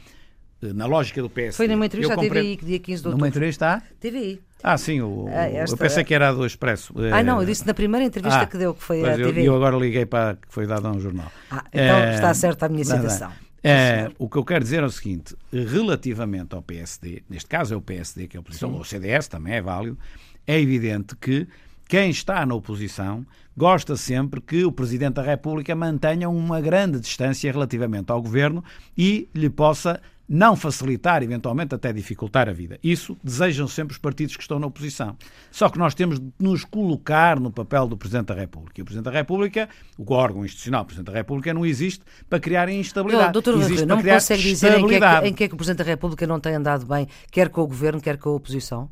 [0.61, 1.55] na lógica do PSD.
[1.55, 3.19] Foi numa entrevista eu à TVI, que dia 15 de outubro.
[3.19, 3.81] Numa entrevista à?
[4.01, 4.41] TVI.
[4.63, 6.93] Ah, sim, o, Ah, esta- eu pensei que era a do Expresso.
[7.13, 9.19] Ah, não, Eh, eu disse na primeira entrevista ah, que deu, que foi pois à
[9.21, 11.31] eu, eu agora liguei para a que foi dada a um jornal.
[11.51, 13.31] Ah, então Eh, está certa a minha citação.
[13.63, 14.13] Senhor.
[14.17, 17.81] o que eu quero dizer é o seguinte: relativamente ao PSD, neste caso é o
[17.81, 19.97] PSD que é a oposição, ou o CDS também é válido,
[20.45, 21.47] é evidente que
[21.87, 27.51] quem está na oposição gosta sempre que o Presidente da República mantenha uma grande distância
[27.51, 28.63] relativamente ao governo
[28.97, 32.77] e lhe possa não facilitar, eventualmente até dificultar a vida.
[32.83, 35.15] Isso desejam sempre os partidos que estão na oposição.
[35.49, 38.79] Só que nós temos de nos colocar no papel do Presidente da República.
[38.79, 42.39] E o Presidente da República, o órgão institucional do Presidente da República, não existe para
[42.39, 43.31] criar instabilidade.
[43.31, 45.53] Doutor Rui existe para não consegue dizer em que, é que, em que é que
[45.53, 48.33] o Presidente da República não tem andado bem, quer com o governo, quer com a
[48.33, 48.89] oposição?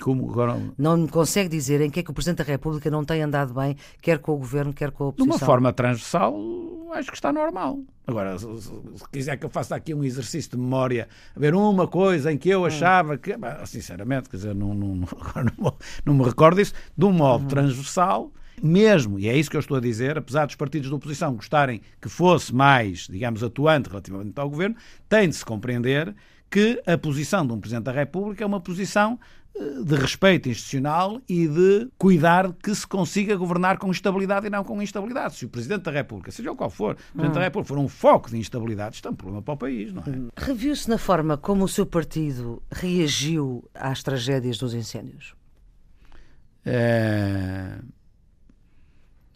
[0.00, 3.04] Como agora, Não me consegue dizer em que é que o Presidente da República não
[3.04, 5.36] tem andado bem, quer com o governo, quer com a de oposição?
[5.36, 6.34] uma forma transversal,
[6.94, 7.78] acho que está normal.
[8.06, 11.86] Agora, se, se- se quiser que eu faça aqui um exercício de memória, ver uma
[11.86, 12.52] coisa em que Hum.
[12.52, 15.08] eu achava que, bah, sinceramente, quer dizer, não, não, não,
[16.04, 17.12] não, me- recordo isso, de um Hum.
[17.12, 20.96] modo transversal, mesmo, e é isso que eu estou a dizer, apesar dos partidos da
[20.96, 24.74] oposição gostarem que fosse mais, digamos, atuante relativamente ao governo,
[25.08, 26.14] tem de se compreender
[26.50, 29.18] que a posição de um Presidente da República é uma posição
[29.54, 34.80] de respeito institucional e de cuidar que se consiga governar com estabilidade e não com
[34.80, 35.34] instabilidade.
[35.36, 37.88] Se o Presidente da República, seja o qual for, o Presidente da República for um
[37.88, 40.04] foco de instabilidade, isto é um problema para o país, não é?
[40.42, 45.34] Reviu-se na forma como o seu partido reagiu às tragédias dos incêndios?
[46.64, 47.78] É...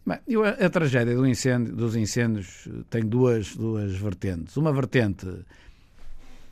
[0.07, 4.57] Bem, eu- a, a tragédia do incêndio- dos incêndios tem duas, duas vertentes.
[4.57, 5.26] Uma vertente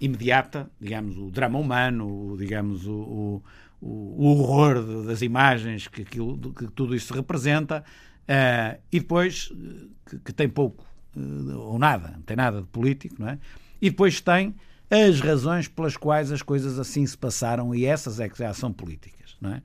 [0.00, 3.42] imediata, digamos, o drama humano, o, digamos, o,
[3.80, 7.84] o, o horror de- das imagens que, aquilo- que tudo isso representa,
[8.26, 10.84] eh, e depois eh, que, que tem pouco
[11.16, 13.38] eh, ou nada, não tem nada de político, não é?
[13.80, 14.54] E depois tem
[14.90, 18.72] as razões pelas quais as coisas assim se passaram e essas é que já são
[18.72, 19.62] políticas, não é?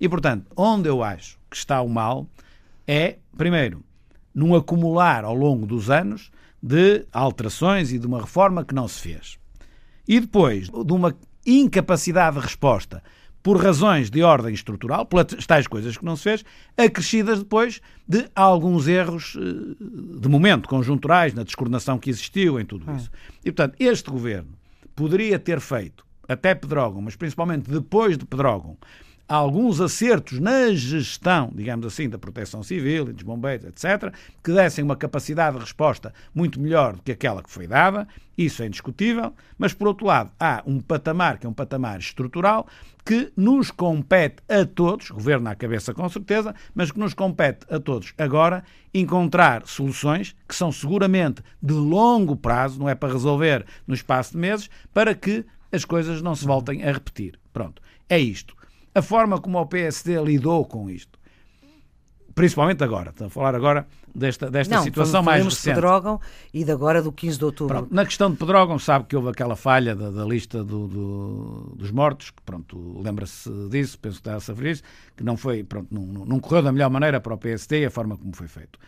[0.00, 2.26] E portanto, onde eu acho que está o mal
[2.86, 3.84] é, primeiro,
[4.34, 9.00] num acumular ao longo dos anos de alterações e de uma reforma que não se
[9.00, 9.38] fez.
[10.06, 13.02] E depois, de uma incapacidade de resposta
[13.42, 16.44] por razões de ordem estrutural, pelas tais coisas que não se fez,
[16.76, 22.94] acrescidas depois de alguns erros eh, de momento, conjunturais, na descoordenação que existiu em tudo
[22.94, 23.10] isso.
[23.44, 24.52] E, portanto, este governo
[24.94, 28.76] poderia ter feito, até Pedrógão, mas principalmente depois de Pedrógão,
[29.28, 34.84] alguns acertos na gestão, digamos assim, da proteção civil e dos bombeiros, etc., que dessem
[34.84, 38.06] uma capacidade de resposta muito melhor do que aquela que foi dada,
[38.36, 42.66] isso é indiscutível, mas por outro lado, há um patamar que é um patamar estrutural
[43.04, 47.80] que nos compete a todos, governo à cabeça com certeza, mas que nos compete a
[47.80, 53.94] todos agora encontrar soluções que são seguramente de longo prazo, não é para resolver no
[53.94, 57.38] espaço de meses, para que as coisas não se voltem a repetir.
[57.52, 58.54] Pronto, é isto
[58.94, 61.18] a forma como o PSD lidou com isto.
[62.34, 65.64] Principalmente agora, estou a falar agora desta, desta Não, situação mais recente.
[65.64, 66.20] de Pedrógão
[66.52, 67.76] e de agora do 15 de outubro.
[67.76, 71.74] Pronto, na questão de Pedrógão, sabe que houve aquela falha da, da lista do, do,
[71.76, 74.82] dos mortos, que pronto, lembra-se disso, penso que está a saber isso,
[75.14, 78.16] que não foi, pronto, não, não correu da melhor maneira para o PSD a forma
[78.16, 78.78] como foi feito.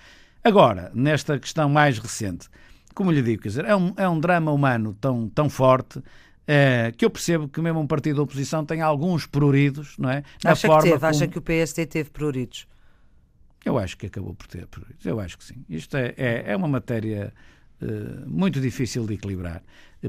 [0.43, 2.49] Agora, nesta questão mais recente,
[2.95, 6.03] como lhe digo, quer dizer, é um, é um drama humano tão, tão forte
[6.47, 10.23] é, que eu percebo que mesmo um partido da oposição tem alguns pruridos, não é?
[10.43, 11.11] Na acha forma que teve, como...
[11.11, 12.67] acha que o PSD teve pruridos?
[13.65, 15.65] Eu acho que acabou por ter pruridos, eu acho que sim.
[15.69, 17.33] Isto é, é, é uma matéria
[17.81, 19.63] uh, muito difícil de equilibrar,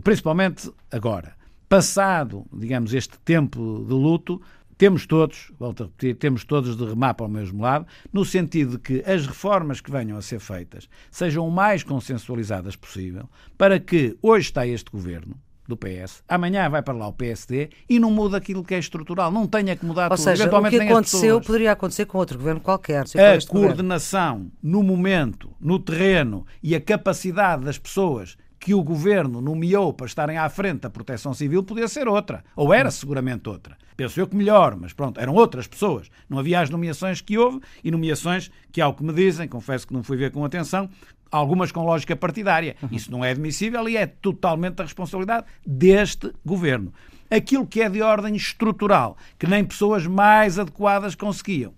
[0.03, 1.35] principalmente agora.
[1.69, 4.41] Passado, digamos, este tempo de luto,
[4.77, 8.71] temos todos, volto a repetir, temos todos de remar para o mesmo lado, no sentido
[8.71, 13.79] de que as reformas que venham a ser feitas sejam o mais consensualizadas possível, para
[13.79, 18.12] que hoje está este governo, do PS, amanhã vai para lá o PSD e não
[18.12, 19.32] muda aquilo que é estrutural.
[19.32, 20.23] Não tenha que mudar Ou tudo.
[20.23, 23.04] Seja, o que aconteceu poderia acontecer com outro governo qualquer.
[23.04, 24.51] A coordenação governo.
[24.62, 30.38] no momento, no terreno e a capacidade das pessoas que o governo nomeou para estarem
[30.38, 32.43] à frente da proteção civil podia ser outra.
[32.56, 33.78] Ou era seguramente outra.
[33.95, 36.10] Penso eu que melhor, mas pronto, eram outras pessoas.
[36.28, 39.93] Não havia as nomeações que houve e nomeações que, ao que me dizem, confesso que
[39.93, 40.89] não fui ver com atenção,
[41.35, 42.75] algumas com lógica partidária.
[42.91, 46.93] Isso não é admissível e é totalmente a responsabilidade deste governo.
[47.29, 51.73] Aquilo que é de ordem estrutural, que nem pessoas mais adequadas conseguiam,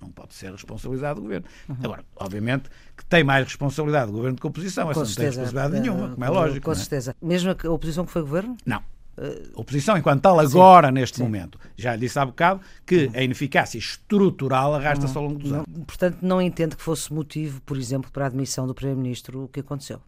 [0.00, 1.46] não pode ser responsabilidade do governo.
[1.68, 1.76] Uhum.
[1.84, 4.90] Agora, obviamente, que tem mais responsabilidade do governo do que a oposição.
[4.90, 6.64] Essa não tem responsabilidade nenhuma, como é lógico.
[6.64, 6.74] Com é?
[6.74, 7.14] certeza.
[7.20, 8.56] Mesmo a oposição que foi governo?
[8.64, 8.82] Não.
[9.18, 11.22] A oposição, enquanto tal, agora, sim, neste sim.
[11.22, 11.58] momento.
[11.76, 15.66] Já lhe disse há bocado que a ineficácia estrutural arrasta-se ao longo dos anos.
[15.86, 19.60] Portanto, não entende que fosse motivo, por exemplo, para a admissão do Primeiro-Ministro o que
[19.60, 20.00] aconteceu?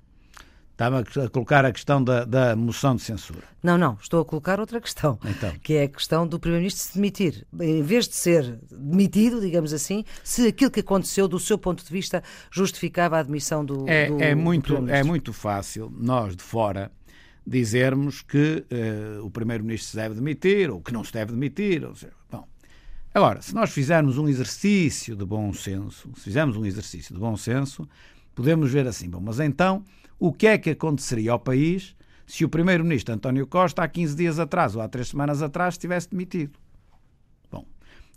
[0.79, 3.42] Estava a colocar a questão da, da, moção de censura.
[3.61, 5.53] Não, não, estou a colocar outra questão, então.
[5.61, 7.44] que é a questão do Primeiro-Ministro se demitir.
[7.61, 11.90] Em vez de ser demitido, digamos assim, se aquilo que aconteceu, do seu ponto de
[11.90, 16.92] vista, justificava a admissão do, é, do, é muito É muito fácil, nós de fora,
[17.48, 21.82] dizermos que uh, o Primeiro-Ministro se deve demitir ou que não se deve demitir.
[21.82, 22.46] Ou seja, bom,
[23.14, 27.37] agora, se nós fizermos um exercício de bom senso, se fizermos um exercício de bom
[27.37, 27.88] senso,
[28.34, 29.82] podemos ver assim, bom, mas então
[30.18, 34.38] o que é que aconteceria ao país se o Primeiro-Ministro António Costa há 15 dias
[34.38, 36.58] atrás ou há 3 semanas atrás tivesse demitido?
[37.50, 37.64] Bom,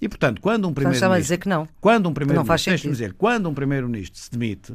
[0.01, 1.21] e portanto, quando um Primeiro-Ministro...
[1.21, 1.65] dizer que não.
[1.79, 2.91] Quando um Primeiro-Ministro...
[2.91, 4.73] dizer, quando um Primeiro-Ministro se demite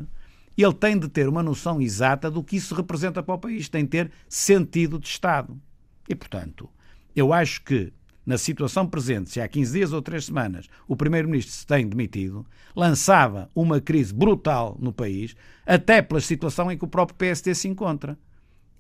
[0.63, 3.85] ele tem de ter uma noção exata do que isso representa para o país, tem
[3.85, 5.61] de ter sentido de Estado.
[6.09, 6.69] E, portanto,
[7.15, 7.93] eu acho que,
[8.25, 12.47] na situação presente, se há 15 dias ou 3 semanas o Primeiro-Ministro se tem demitido,
[12.75, 17.69] lançava uma crise brutal no país, até pela situação em que o próprio PSD se
[17.69, 18.19] encontra.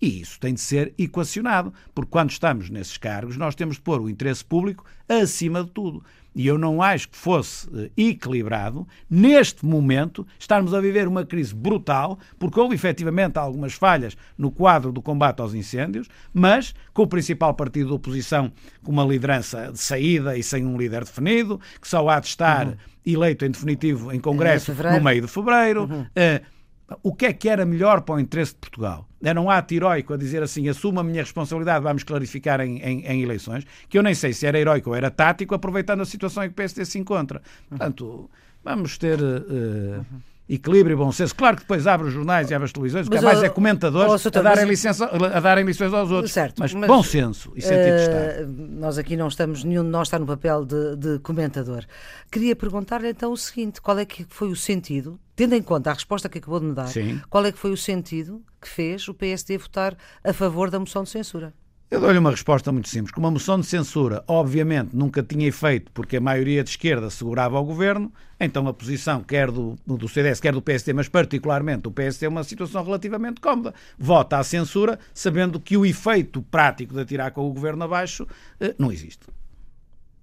[0.01, 4.01] E isso tem de ser equacionado, porque quando estamos nesses cargos, nós temos de pôr
[4.01, 6.05] o interesse público acima de tudo.
[6.37, 11.55] E eu não acho que fosse eh, equilibrado, neste momento, estarmos a viver uma crise
[11.55, 17.07] brutal, porque houve efetivamente algumas falhas no quadro do combate aos incêndios, mas com o
[17.07, 21.89] principal partido da oposição com uma liderança de saída e sem um líder definido, que
[21.89, 22.75] só há de estar uhum.
[23.07, 25.85] eleito em definitivo em Congresso no meio de fevereiro.
[25.85, 26.03] Uhum.
[26.03, 26.56] Uh,
[27.03, 29.09] o que é que era melhor para o interesse de Portugal?
[29.23, 33.05] Era um ato heroico a dizer assim, assumo a minha responsabilidade, vamos clarificar em, em,
[33.07, 36.45] em, eleições, que eu nem sei se era heroico ou era tático, aproveitando a situação
[36.45, 37.43] em que o PSD se encontra.
[37.69, 38.31] Portanto,
[38.63, 39.21] vamos ter...
[39.21, 40.05] Uh,
[40.49, 41.35] equilíbrio e bom senso.
[41.35, 44.31] Claro que depois abre os jornais e abre as televisões, porque mais é comentadores a,
[44.43, 46.33] darem licença, a darem lições aos outros.
[46.33, 48.57] Certo, mas, mas, bom senso e sentido uh, de Estado.
[48.79, 51.85] Nós aqui não estamos, nenhum de nós está no papel de, de comentador.
[52.31, 55.93] Queria perguntar-lhe então o seguinte: qual é que foi o sentido, tendo em conta a
[55.93, 57.21] resposta que acabou de me dar, Sim.
[57.29, 61.05] qual é que foi o sentido que fez o PSD votar a favor da moção
[61.05, 61.53] de censura?
[61.89, 63.13] Eu dou-lhe uma resposta muito simples.
[63.13, 67.61] Como a moção de censura, obviamente, nunca tinha efeito porque a maioria de esquerda segurava
[67.61, 71.93] o governo, então a posição, quer do, do CDS, quer do PSD, mas particularmente do
[71.93, 73.73] PSD, é uma situação relativamente cómoda.
[73.97, 78.27] Vota à censura, sabendo que o efeito prático de atirar com o governo abaixo
[78.59, 79.29] eh, não existe.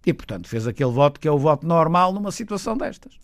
[0.06, 3.17] E, portanto, fez aquele voto que é o voto normal numa situação destas.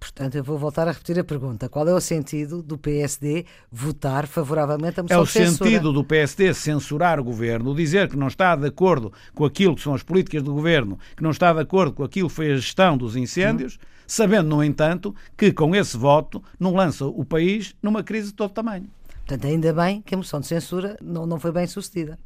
[0.00, 1.68] Portanto, eu vou voltar a repetir a pergunta.
[1.68, 5.68] Qual é o sentido do PSD votar favoravelmente a moção É o de censura?
[5.70, 9.82] sentido do PSD censurar o governo, dizer que não está de acordo com aquilo que
[9.82, 12.56] são as políticas do governo, que não está de acordo com aquilo que foi a
[12.56, 13.80] gestão dos incêndios, Uhum.
[14.06, 18.50] sabendo, no entanto, que com esse voto não lança o país numa crise de todo
[18.52, 18.86] tamanho.
[19.26, 22.18] Portanto, ainda bem que a moção de censura não, não foi bem sucedida.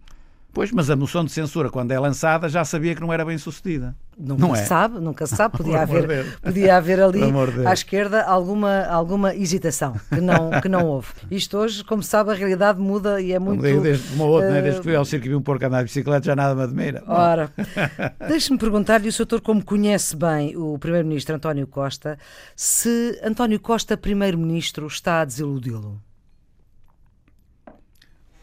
[0.53, 3.39] Pois, mas a moção de censura, quando é lançada, já sabia que não era bem
[3.39, 3.97] sucedida.
[4.19, 4.65] Nunca não se é?
[4.67, 5.57] sabe, nunca se sabe.
[5.57, 6.37] Podia, haver, Deus.
[6.37, 7.21] podia haver ali
[7.67, 11.09] à esquerda alguma, alguma hesitação que não, que não houve.
[11.31, 13.63] Isto hoje, como se sabe, a realidade muda e é muito.
[13.63, 14.59] desde uma outra, né?
[14.59, 16.55] eh, desde que fui ao circo e vi um porco andar de bicicleta, já nada
[16.55, 17.03] me admira.
[17.07, 17.51] Ora,
[18.29, 19.41] deixe-me perguntar-lhe, o Sr.
[19.43, 22.19] como conhece bem o Primeiro-Ministro António Costa,
[22.55, 25.99] se António Costa, Primeiro-Ministro, está a desiludi-lo.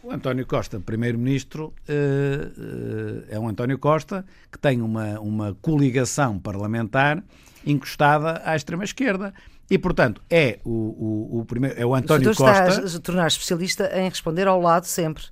[0.02, 2.48] O António Costa, primeiro-ministro, eh,
[3.28, 7.22] eh, é um António Costa que tem uma, uma coligação parlamentar
[7.66, 9.34] encostada à extrema-esquerda.
[9.70, 12.82] E, portanto, é o, o, o primeiro, é o O António está Costa.
[12.82, 15.24] a se tornar especialista em responder ao lado sempre.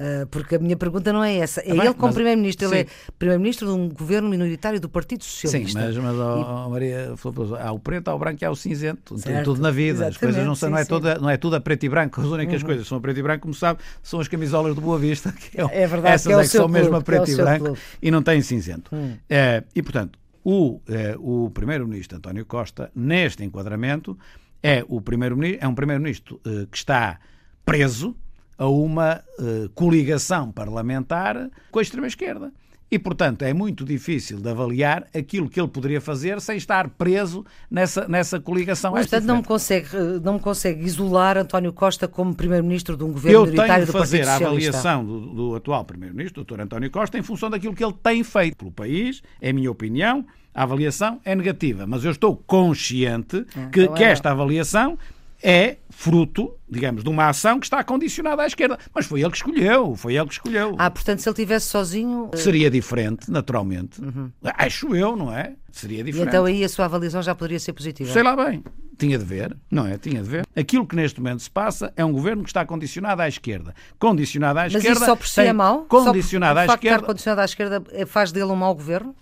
[0.00, 1.60] Uh, porque a minha pergunta não é essa.
[1.60, 2.66] É bem, ele como mas- Primeiro-Ministro.
[2.66, 2.80] Ele sim.
[2.80, 5.78] é Primeiro-Ministro de um governo minoritário do Partido Sim, Socialista.
[5.78, 8.56] mas, mas ó, ó, Maria Flores, há o preto, há o branco e há o
[8.56, 9.14] cinzento.
[9.14, 10.08] Tem Certo, tudo na vida.
[10.08, 11.00] As coisas não, são, não, é sim, Uhum.
[11.00, 12.20] toda, não é tudo a preto e branco.
[12.20, 14.80] As únicas coisas que são a preto e branco, como sabe, são as camisolas do
[14.80, 15.30] Boa Vista.
[15.32, 17.14] Que é, É verdade, Essas que é é que são mesmo clube, a que é
[17.24, 17.80] preto e branco clube.
[18.02, 18.90] e não têm cinzento.
[18.96, 19.14] Hum.
[19.28, 24.18] É, e, portanto, o, é, o primeiro-ministro António Costa, neste enquadramento,
[24.62, 27.18] é, o primeiro é um primeiro-ministro eh, que está
[27.64, 28.16] preso
[28.62, 32.52] a uma eh, coligação parlamentar com a extrema-esquerda.
[32.88, 37.42] E, portanto, é muito difícil de avaliar aquilo que ele poderia fazer sem estar preso
[37.70, 38.92] nessa, nessa coligação.
[38.92, 42.94] Mas, É portanto, não me, consegue, uh, não me consegue isolar António Costa como Primeiro-Ministro
[42.96, 46.60] de um governo Eu tenho de fazer a avaliação do, do atual Primeiro-Ministro, Dr.
[46.60, 50.24] António Costa, em função daquilo que ele tem feito pelo país, é minha opinião.
[50.54, 53.42] A avaliação é negativa, mas eu estou consciente
[53.72, 54.98] que, então que é- esta avaliação
[55.42, 58.78] é fruto, digamos, de uma ação que está condicionada à esquerda.
[58.94, 60.74] Mas foi ele que escolheu, foi ele que escolheu.
[60.78, 62.30] Ah, portanto, se ele estivesse sozinho.
[62.32, 64.00] uh, Seria diferente, naturalmente.
[64.42, 65.54] Acho eu, não é?
[65.70, 66.28] Seria e diferente.
[66.28, 68.12] então aí a sua avaliação já poderia ser positiva.
[68.12, 68.62] Sei lá bem.
[68.98, 69.96] Tinha de ver, não é?
[69.98, 70.46] Tinha de ver.
[70.54, 73.74] Aquilo que neste momento se passa é um governo que está condicionado à esquerda.
[73.98, 74.96] Condicionado à Mas esquerda.
[74.98, 75.84] isso só por si é mau?
[75.86, 76.96] Condicionado só à esquerda.
[76.96, 79.14] estar condicionado à esquerda eh, faz dele um mau governo?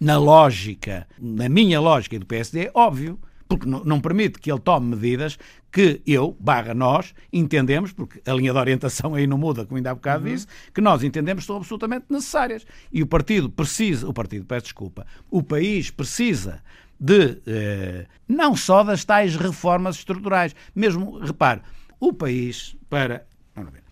[0.00, 3.18] na lógica, na minha lógica e do PSD, óbvio,
[3.48, 5.38] porque não, permite que ele tome medidas
[5.72, 9.90] que eu, barra nós, entendemos, porque a linha de orientação aí não muda, como ainda
[9.90, 12.66] há bocado disse, que nós entendemos que são absolutamente necessárias.
[12.92, 16.62] E o partido precisa, o partido, peço desculpa, o país precisa
[17.00, 21.62] de, eh, não só das tais reformas estruturais, mesmo, repare,
[21.98, 23.82] o país, para, vamos ver,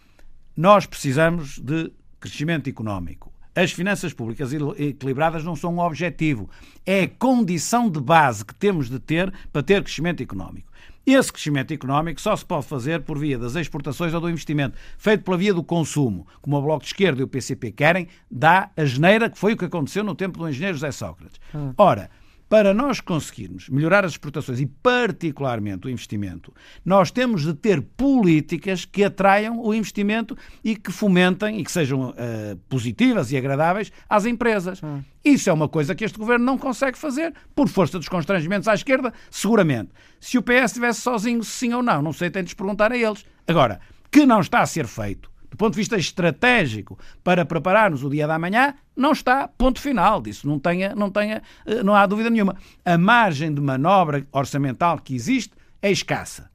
[0.57, 3.33] nós precisamos de crescimento económico.
[3.57, 6.51] As finanças públicas equilibradas não são um objetivo,
[6.85, 10.71] é a condição de base que temos de ter para ter crescimento económico.
[11.07, 15.25] Esse crescimento económico só se pode fazer por via das exportações ou do investimento, feito
[15.25, 18.85] pela via do consumo, como o Bloco de Esquerda e o PCP querem, dá a
[18.85, 21.41] geneira que foi o que aconteceu no tempo do engenheiro José Sócrates.
[21.79, 22.11] Ora,
[22.49, 26.53] para nós conseguirmos melhorar as exportações e, particularmente, o investimento,
[26.85, 32.15] nós temos de ter políticas que atraiam o investimento e que fomentem e que sejam
[32.17, 34.81] eh, positivas e agradáveis às empresas.
[35.25, 38.75] Isso é uma coisa que este governo não consegue fazer por força dos constrangimentos à
[38.75, 39.91] esquerda, seguramente.
[40.21, 43.25] Se o PS estivesse sozinho, sim ou não, não sei, tem de perguntar a eles.
[43.47, 43.81] Agora,
[44.11, 48.27] que não está a ser feito do ponto de vista estratégico para prepararmos o dia
[48.27, 52.29] da manhã, não está, ponto final disso, não, tenha, não, tenha, eh, não há dúvida
[52.29, 52.57] nenhuma.
[52.85, 56.51] A margem de manobra orçamental que existe é escassa.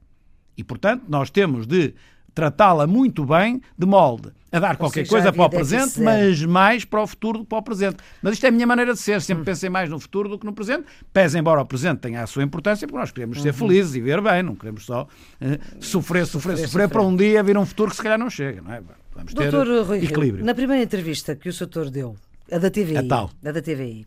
[0.56, 1.94] E, portanto, nós temos de
[2.34, 6.42] tratá-la muito bem, de molde, a dar qualquer seja, coisa para o déficit presente, mas
[6.44, 7.96] mais para o futuro do que para o presente.
[8.20, 10.44] Mas isto é a minha maneira de ser, sempre pensei mais no futuro do que
[10.44, 13.94] no presente, pese embora o presente tenha a sua importância, porque nós queremos ser felizes
[13.94, 15.06] e ver bem, não queremos só
[15.40, 18.60] eh, sofrer, sofrer, sofrer, para um dia vir um futuro que se calhar não chega,
[18.60, 18.82] não é?
[19.14, 20.44] Vamos ter Doutor Rui Rio, equilíbrio.
[20.44, 21.90] na primeira entrevista que o Sr.
[21.90, 22.16] deu,
[22.50, 23.30] a da TVI, A tal.
[23.44, 24.06] a da TVI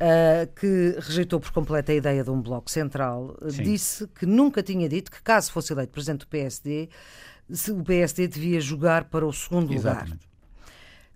[0.00, 3.64] ah, que rejeitou por completo a ideia de um bloco central, ah, Sim.
[3.64, 6.88] disse que nunca tinha dito que, caso fosse eleito presidente do PSD,
[7.70, 9.96] o PSD devia jogar para o segundo lugar.
[9.96, 10.28] Exatamente.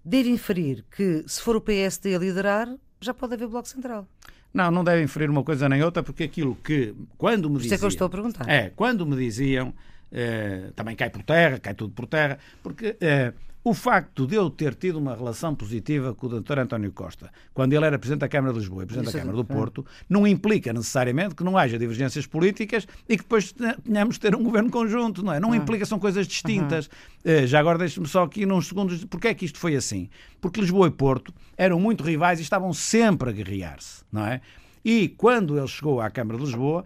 [0.05, 2.69] Deve inferir que, se for o PSD a liderar,
[3.01, 4.09] já pode haver bloco central.
[4.53, 7.75] Não, não devem inferir uma coisa nem outra, porque aquilo que, quando me Por isso
[7.75, 7.79] é diziam...
[7.79, 8.49] que eu estou a perguntar.
[8.49, 9.73] É, quando me diziam,
[10.11, 13.33] eh, também cai por terra, cai tudo por terra, porque eh,
[13.65, 16.59] o facto de eu ter tido uma relação positiva com o Dr.
[16.59, 19.23] António Costa, quando ele era Presidente da Câmara de Lisboa e Presidente Isso da é-
[19.27, 19.57] Câmara do é.
[19.57, 24.21] Porto, não implica necessariamente que não haja divergências políticas e que depois tenha- tenhamos de
[24.21, 25.39] ter um governo conjunto, não é?
[25.39, 26.91] Não implica, são coisas distintas.
[27.25, 30.09] Eh, já agora deixe-me só aqui nos segundos, porque é que isto foi assim?
[30.41, 34.41] Porque Lisboa e Porto eram muito rivais e estavam sempre a guerrear-se, não é?
[34.85, 36.85] E quando ele chegou à Câmara de Lisboa,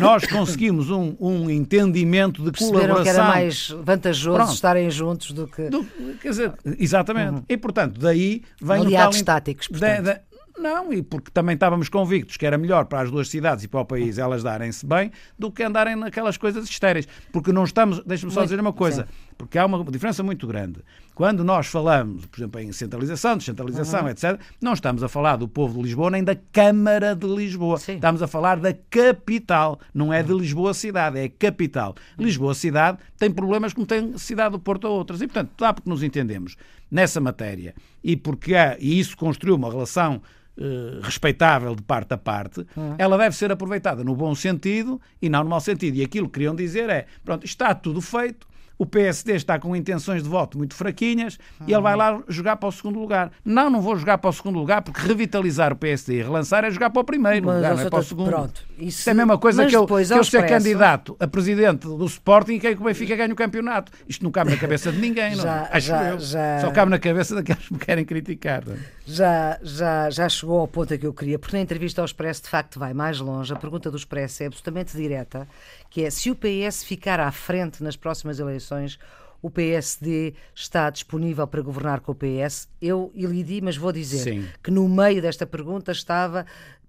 [0.00, 3.02] nós conseguimos um, um entendimento de Perceberam colaboração.
[3.04, 4.52] que era mais vantajoso Pronto.
[4.54, 5.68] estarem juntos do que.
[5.68, 5.84] Do-
[6.20, 7.42] quer dizer, exatamente.
[7.48, 9.36] E, portanto, daí vem Aliados o tal...
[9.36, 10.02] táticos, portanto.
[10.02, 10.20] Da- da-
[10.58, 13.80] Não, e porque também estávamos convictos que era melhor para as duas cidades e para
[13.80, 17.06] o país elas darem-se bem do que andarem naquelas coisas estéreis.
[17.32, 19.06] Porque não estamos, deixa-me só Muito- dizer uma coisa,
[19.36, 20.80] porque há uma diferença muito grande.
[21.18, 24.08] Quando nós falamos, por exemplo, em centralização, descentralização, Uhum.
[24.08, 27.76] etc., não estamos a falar do povo de Lisboa nem da Câmara de Lisboa.
[27.76, 27.96] Sim.
[27.96, 31.96] Estamos a falar da capital, não é de Lisboa cidade, é capital.
[32.16, 35.20] Lisboa cidade tem problemas como tem cidade do Porto a outras.
[35.20, 36.56] E, portanto, dá porque nos entendemos
[36.88, 40.22] nessa matéria e porque há, e isso construiu uma relação
[40.56, 42.66] eh, respeitável de parte a parte,
[42.96, 45.96] ela deve ser aproveitada no bom sentido e não no mau sentido.
[45.96, 48.47] E aquilo que queriam dizer é, pronto, está tudo feito,
[48.78, 52.68] o PSD está com intenções de voto muito fraquinhas e ele vai lá jogar para
[52.68, 53.32] o segundo lugar.
[53.44, 56.70] Não, não vou jogar para o segundo lugar porque revitalizar o PSD e relançar é
[56.70, 58.30] jogar para o primeiro Mas, lugar, não é para o segundo.
[58.30, 61.86] pronto, isso- Isso é a mesma coisa que eu, que eu ser candidato a presidente
[61.88, 63.90] do Sporting e quero que o Benfica ganhe o campeonato.
[64.08, 65.76] Isto não cabe na cabeça de ninguém, não Já- é?
[65.76, 66.18] Acho já- eu.
[66.20, 68.62] já- Só cabe na cabeça daqueles que me querem criticar.
[68.68, 68.76] é?
[69.06, 72.42] Já, já, já chegou ao ponto a que eu queria, porque na entrevista ao Expresso
[72.42, 73.52] de facto vai mais longe.
[73.52, 75.48] A pergunta do Expresso é absolutamente direta,
[75.90, 78.98] que é se o PS ficar à frente nas próximas eleições,
[79.40, 82.68] o PSD está disponível para governar com o PS?
[82.80, 84.48] Eu iludi, mas vou dizer Sim.
[84.62, 86.44] que no meio desta pergunta estava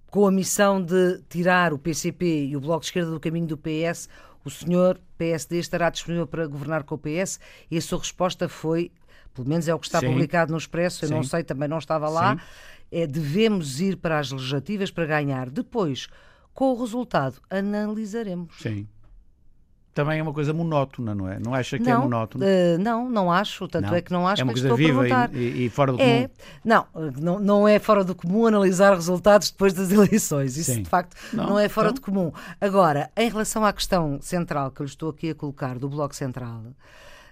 [0.08, 3.58] com a missão de tirar o PCP e o Bloco de Esquerda do caminho do
[3.58, 4.10] PS.
[4.44, 7.40] O senhor PSD estará disponível para governar com o PS?
[7.70, 8.92] E a sua resposta foi,
[9.34, 10.08] pelo menos é o que está Sim.
[10.08, 11.30] publicado no Expresso, eu não Sim.
[11.30, 12.42] sei, também não estava lá,
[12.92, 15.50] é devemos ir para as legislativas para ganhar.
[15.52, 16.08] Depois,
[16.60, 18.54] com o resultado, analisaremos.
[18.62, 18.86] Sim.
[19.94, 21.40] Também é uma coisa monótona, não é?
[21.40, 22.44] Não acha que é não, monótono?
[22.44, 23.66] eh, não, não acho.
[23.70, 23.96] Tanto Não.
[23.96, 26.30] é que não acho é uma que coisa viva e, e- fora do É, comum.
[26.66, 26.86] não,
[27.18, 30.58] não, não é fora do comum analisar resultados depois das eleições.
[30.58, 30.84] Isso, Sim.
[30.84, 32.32] de facto, não, Não, é fora então- do comum.
[32.60, 36.14] Agora, em relação à questão central que eu lhe estou aqui a colocar do Bloco
[36.14, 36.62] Central,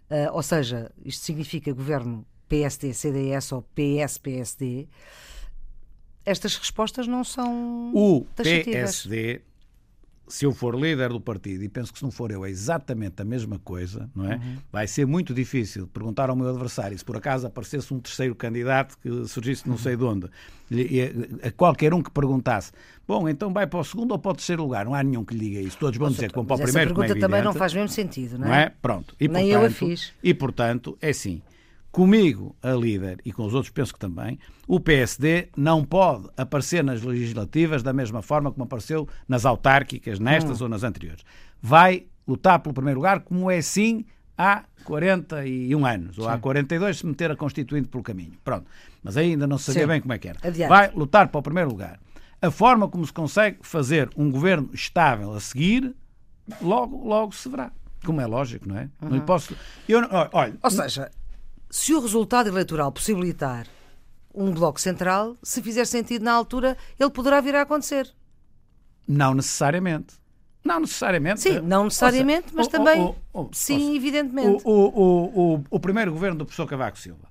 [0.09, 4.87] eh, ou seja, isto significa governo PSD-CDS ou PS-PSD,
[6.29, 8.65] estas respostas não são O taxativas.
[9.05, 9.41] PSD,
[10.29, 13.21] se eu for líder do partido, e penso que se não for eu é exatamente
[13.21, 14.35] a mesma coisa, não é?
[14.35, 14.57] Uhum.
[14.69, 18.97] Vai ser muito difícil perguntar ao meu adversário se por acaso aparecesse um terceiro candidato
[19.01, 20.27] que surgisse não sei de onde,
[20.69, 20.99] e-
[21.43, 22.73] a qualquer um que perguntasse,
[23.07, 24.83] bom, então vai para o segundo ou para o terceiro lugar?
[24.85, 25.77] Não há nenhum que lhe diga isso.
[25.77, 27.51] Todos vão dizer que vão para o Mas essa primeiro, como é pergunta também não
[27.51, 27.59] evidente.
[27.59, 28.49] faz mesmo sentido, não é?
[28.49, 28.73] não é?
[28.81, 29.15] Pronto.
[29.17, 30.13] E, Nem portanto, eu a fiz.
[30.21, 31.41] E, portanto, é assim.
[31.97, 34.37] Comigo, a líder, e com os outros penso que também,
[34.67, 40.61] o PSD não pode aparecer nas legislativas da mesma forma como apareceu nas autárquicas, nestas
[40.61, 41.25] ou nas anteriores.
[41.59, 44.05] Vai lutar pelo primeiro lugar, como é sim
[44.37, 48.33] há 41 anos, ou há 42, se meter a Constituinte pelo caminho.
[48.43, 48.69] Pronto.
[49.01, 49.87] Mas ainda não se sabia Sim.
[49.87, 50.37] bem como é que era.
[50.43, 50.69] Adiante.
[50.69, 51.99] Vai lutar para o primeiro lugar.
[52.39, 55.95] A forma como se consegue fazer um governo estável a seguir,
[56.61, 57.71] logo, logo se verá.
[58.05, 58.87] Como é lógico, não é?
[59.01, 59.55] Não lhe posso.
[59.89, 61.09] Eu, olha, Ou seja,
[61.69, 63.67] se o resultado eleitoral possibilitar
[64.33, 68.13] um bloco central, se fizer sentido na altura, ele poderá vir a acontecer.
[69.07, 70.15] não necessariamente.
[70.63, 71.39] Não necessariamente.
[71.39, 74.61] Sim, não necessariamente, Ou mas seja, também, o- o- o- sim, seja, evidentemente.
[74.65, 77.26] O, o, o, o, o primeiro governo do professor Cavaco Silva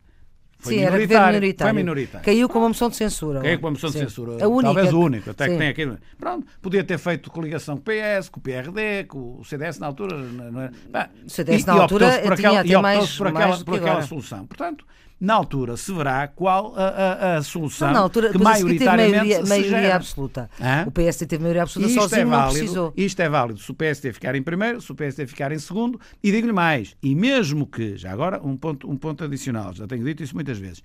[0.59, 1.35] foi sim, era governo minoritário.
[1.35, 1.75] minoritário.
[1.75, 2.25] Foi minoritário.
[2.25, 3.41] Caiu com uma moção de censura.
[3.41, 4.05] Caiu com uma moção de Sim.
[4.05, 4.45] censura.
[4.45, 4.65] A única.
[4.75, 5.93] Talvez o único, até que tem aqui.
[6.19, 9.87] Pronto, podia ter feito coligação com o PS, com o PRD, com o CDS na
[9.87, 10.17] altura.
[10.17, 10.71] Não é?
[10.91, 13.65] Pá, O CDS e- na e altura tinha aquela, até mais- por mais aquela, do
[13.65, 14.47] por que aquela solução.
[14.47, 14.85] Portanto,
[15.19, 19.17] na altura se verá qual a, a, a solução Na altura, que seguir teve maioritariamente
[19.17, 20.51] maioria, maioria absoluta.
[20.61, 20.85] Hã?
[20.87, 22.93] O PSD teve maioria absoluta Isto sozinho, é, não válido, precisou.
[22.97, 25.99] isto é válido se o PSD ficar em primeiro, se o PSD ficar em segundo,
[26.23, 30.05] e digo-lhe mais, e mesmo que, já agora um ponto, um ponto adicional, já tenho
[30.05, 30.83] dito isso muitas vezes,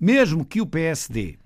[0.00, 1.38] mesmo que o PSD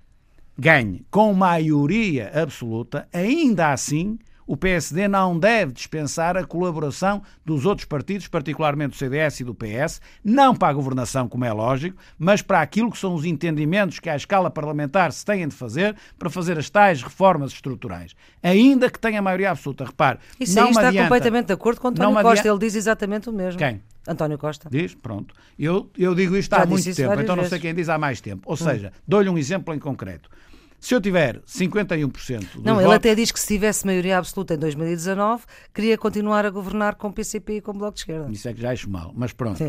[0.57, 7.85] ganhe com maioria absoluta, ainda assim o PSD não deve dispensar a colaboração dos outros
[7.85, 12.41] partidos, particularmente do CDS e do PS, não para a governação, como é lógico, mas
[12.41, 16.29] para aquilo que são os entendimentos que à escala parlamentar se têm de fazer para
[16.29, 18.15] fazer as tais reformas estruturais.
[18.41, 19.83] Ainda que tenha maioria absoluta.
[19.83, 22.39] Repare, Isso não aí está adianta- completamente de acordo com António não me Costa.
[22.39, 23.59] adianta- Ele diz exatamente o mesmo.
[23.59, 23.81] Quem?
[24.07, 24.69] António Costa.
[24.71, 25.35] Diz, pronto.
[25.59, 27.57] Eu, eu digo isto Já há muito tempo, então não sei vezes.
[27.59, 27.61] Hum.
[27.61, 28.43] quem diz há mais tempo.
[28.45, 30.29] Ou seja, dou-lhe um exemplo em concreto.
[30.87, 34.53] Se eu tiver 51% dos Não, ele votos, até diz que se tivesse maioria absoluta
[34.53, 38.31] em 2019, queria continuar a governar com PCP e com Bloco de Esquerda.
[38.31, 39.61] Isso é que já acho mal, mas pronto.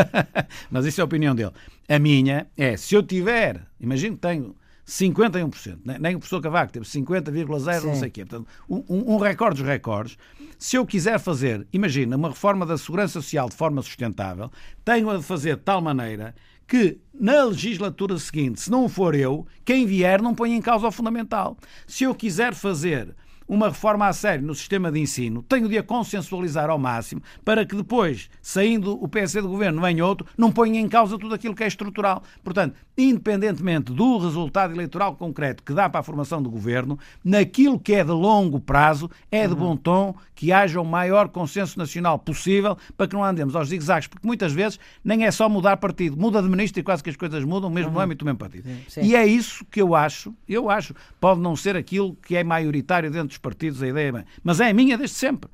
[0.70, 1.52] Mas isso é a opinião dele.
[1.86, 4.56] A minha é, se eu tiver, imagino que tenho
[4.88, 9.14] 51%, nem, nem o professor Cavaco teve 50,0 não sei o quê, portanto, um, um
[9.14, 10.16] um recorde dos recordes.
[10.58, 14.50] Se eu quiser fazer, imagina, uma reforma da segurança social de forma sustentável,
[14.82, 16.34] tenho a fazer de tal maneira
[16.66, 20.92] que na legislatura seguinte, se não for eu, quem vier não põe em causa o
[20.92, 21.56] fundamental.
[21.86, 23.14] Se eu quiser fazer
[23.46, 27.64] uma reforma a sério no sistema de ensino, tenho de a consensualizar ao máximo para
[27.64, 31.54] que depois, saindo o PSD do governo, venha outro, não ponha em causa tudo aquilo
[31.54, 32.22] que é estrutural.
[32.42, 37.94] Portanto, independentemente do resultado eleitoral concreto que dá para a formação do governo, naquilo que
[37.94, 42.76] é de longo prazo, é de bom tom que haja o maior consenso nacional possível
[42.96, 46.42] para que não andemos aos zigzags, porque muitas vezes nem é só mudar partido, muda
[46.42, 48.68] de ministro e quase que as coisas mudam, mesmo no âmbito do mesmo partido.
[48.88, 49.02] Sim.
[49.02, 53.10] E é isso que eu acho, eu acho, pode não ser aquilo que é maioritário
[53.10, 55.50] dentro partidos, a ideia, mas é a minha desde sempre.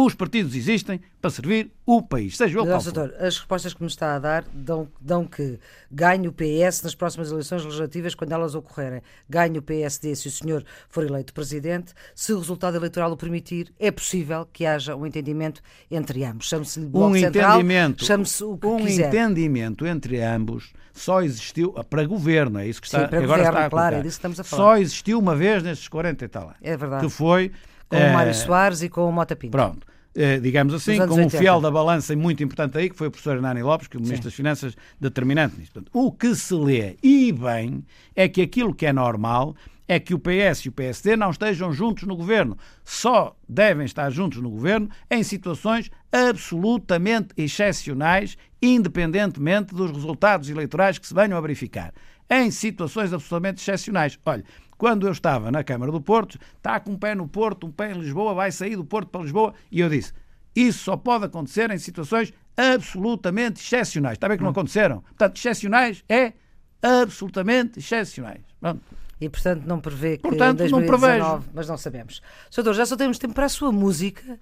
[0.00, 2.92] Os partidos existem para servir o país, seja ele qual for.
[2.92, 5.58] doutor, as respostas que me está a dar dão, dão que
[5.90, 9.02] ganhe o PS nas próximas eleições legislativas, quando elas ocorrerem.
[9.28, 11.94] Ganhe o PSD se o senhor for eleito presidente.
[12.14, 16.46] Se o resultado eleitoral o permitir, é possível que haja um entendimento entre ambos.
[16.46, 19.08] Chame-se Bloco um Central, entendimento, chame-se o que um quiser.
[19.08, 23.58] entendimento entre ambos só existiu para governo, é isso que está, Sim, para agora governo,
[23.58, 24.62] está a claro, é disso que estamos a falar.
[24.62, 26.56] Só existiu uma vez nestes 40 e tal anos.
[26.62, 27.04] É verdade.
[27.04, 27.50] Que foi
[27.88, 29.50] Com o eh, Mário Soares e com o Mota Pinto.
[29.50, 29.87] Pronto.
[30.20, 31.38] Eh, digamos assim, com um 80.
[31.38, 34.00] fiel da balança e muito importante aí, que foi o professor Hernani Lopes, que é
[34.00, 34.26] o Ministro Sim.
[34.26, 35.74] das Finanças, determinante nisto.
[35.74, 37.84] Portanto, o que se lê, e bem,
[38.16, 39.54] é que aquilo que é normal
[39.86, 42.58] é que o PS e o PSD não estejam juntos no governo.
[42.84, 51.06] Só devem estar juntos no governo em situações absolutamente excepcionais, independentemente dos resultados eleitorais que
[51.06, 51.94] se venham a verificar.
[52.28, 54.18] Em situações absolutamente excepcionais.
[54.26, 54.44] Olha,
[54.78, 57.90] quando eu estava na Câmara do Porto, está com um pé no Porto, um pé
[57.90, 60.12] em Lisboa, vai sair do Porto para Lisboa, e eu disse:
[60.54, 64.14] isso só pode acontecer em situações absolutamente excepcionais.
[64.14, 65.00] Está bem que não aconteceram?
[65.02, 66.32] Portanto, excepcionais é
[66.80, 68.40] absolutamente excepcionais.
[68.60, 68.80] Pronto.
[69.20, 72.22] E, portanto, não prevê que Portanto, em não 2019, mas não sabemos.
[72.50, 72.62] Sr.
[72.62, 74.38] Doutor, já só temos tempo para a sua música,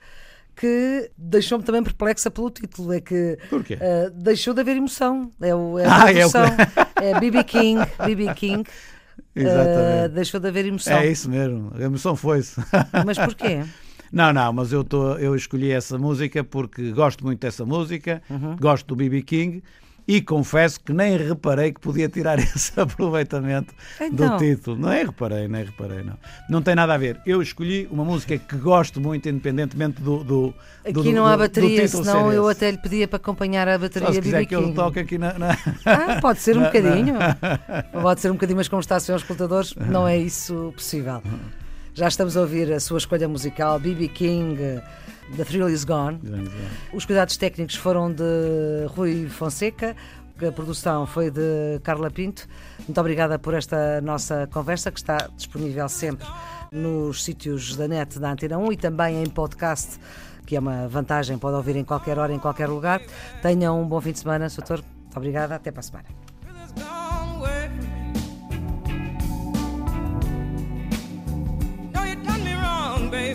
[0.55, 2.93] que deixou-me também perplexa pelo título.
[2.93, 3.39] É que
[3.71, 5.31] eh, deixou de haver emoção.
[5.41, 6.31] É, o, é a Ah, é o.
[7.03, 7.81] É BB King.
[8.05, 8.69] BB King.
[9.35, 10.15] Exatamente.
[10.15, 10.99] deixou de haver emoção.
[10.99, 11.71] É isso mesmo.
[11.75, 12.61] A emoção foi-se.
[13.05, 13.63] Mas porquê?
[14.13, 18.57] Não, não, mas eu, tô, eu escolhi essa música porque gosto muito dessa música, Uhum.
[18.57, 19.21] gosto do B.B.
[19.23, 19.63] King
[20.09, 24.37] e confesso que nem reparei que podia tirar esse aproveitamento Então.
[24.37, 24.77] do título.
[24.79, 26.15] Não é reparei, nem reparei, não.
[26.49, 27.21] Não tem nada a ver.
[27.27, 30.23] Eu escolhi uma música que gosto muito, independentemente do.
[30.23, 30.55] do
[30.85, 34.15] Aqui do- não há bateria, senão eu até lhe pedia para acompanhar a bateria Só
[34.15, 35.33] se quiser que eu toque aqui na.
[35.39, 37.15] na- Ah, pode ser um Na- bocadinho.
[38.01, 41.21] Pode ser um bocadinho, mas como está a ser aos escutadores, não é isso possível.
[41.95, 44.59] Já estamos a ouvir a sua escolha musical, BB King,
[45.35, 46.21] The Thrill Is Gone.
[46.93, 49.97] Os cuidados técnicos foram de Rui Fonseca,
[50.47, 52.47] a produção foi de Carla Pinto.
[52.81, 56.27] Muito obrigada por esta nossa conversa, que está disponível sempre
[56.71, 59.99] nos sítios da net da Antena 1 e também em podcast,
[60.45, 63.01] que é uma vantagem, pode ouvir em qualquer hora, em qualquer lugar.
[63.41, 64.59] Tenham um bom fim de semana, Sr.
[64.59, 64.85] Doutor.
[65.03, 66.07] Muito obrigada, até para a semana.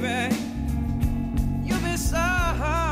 [0.03, 0.50] It's
[1.91, 2.90] miss our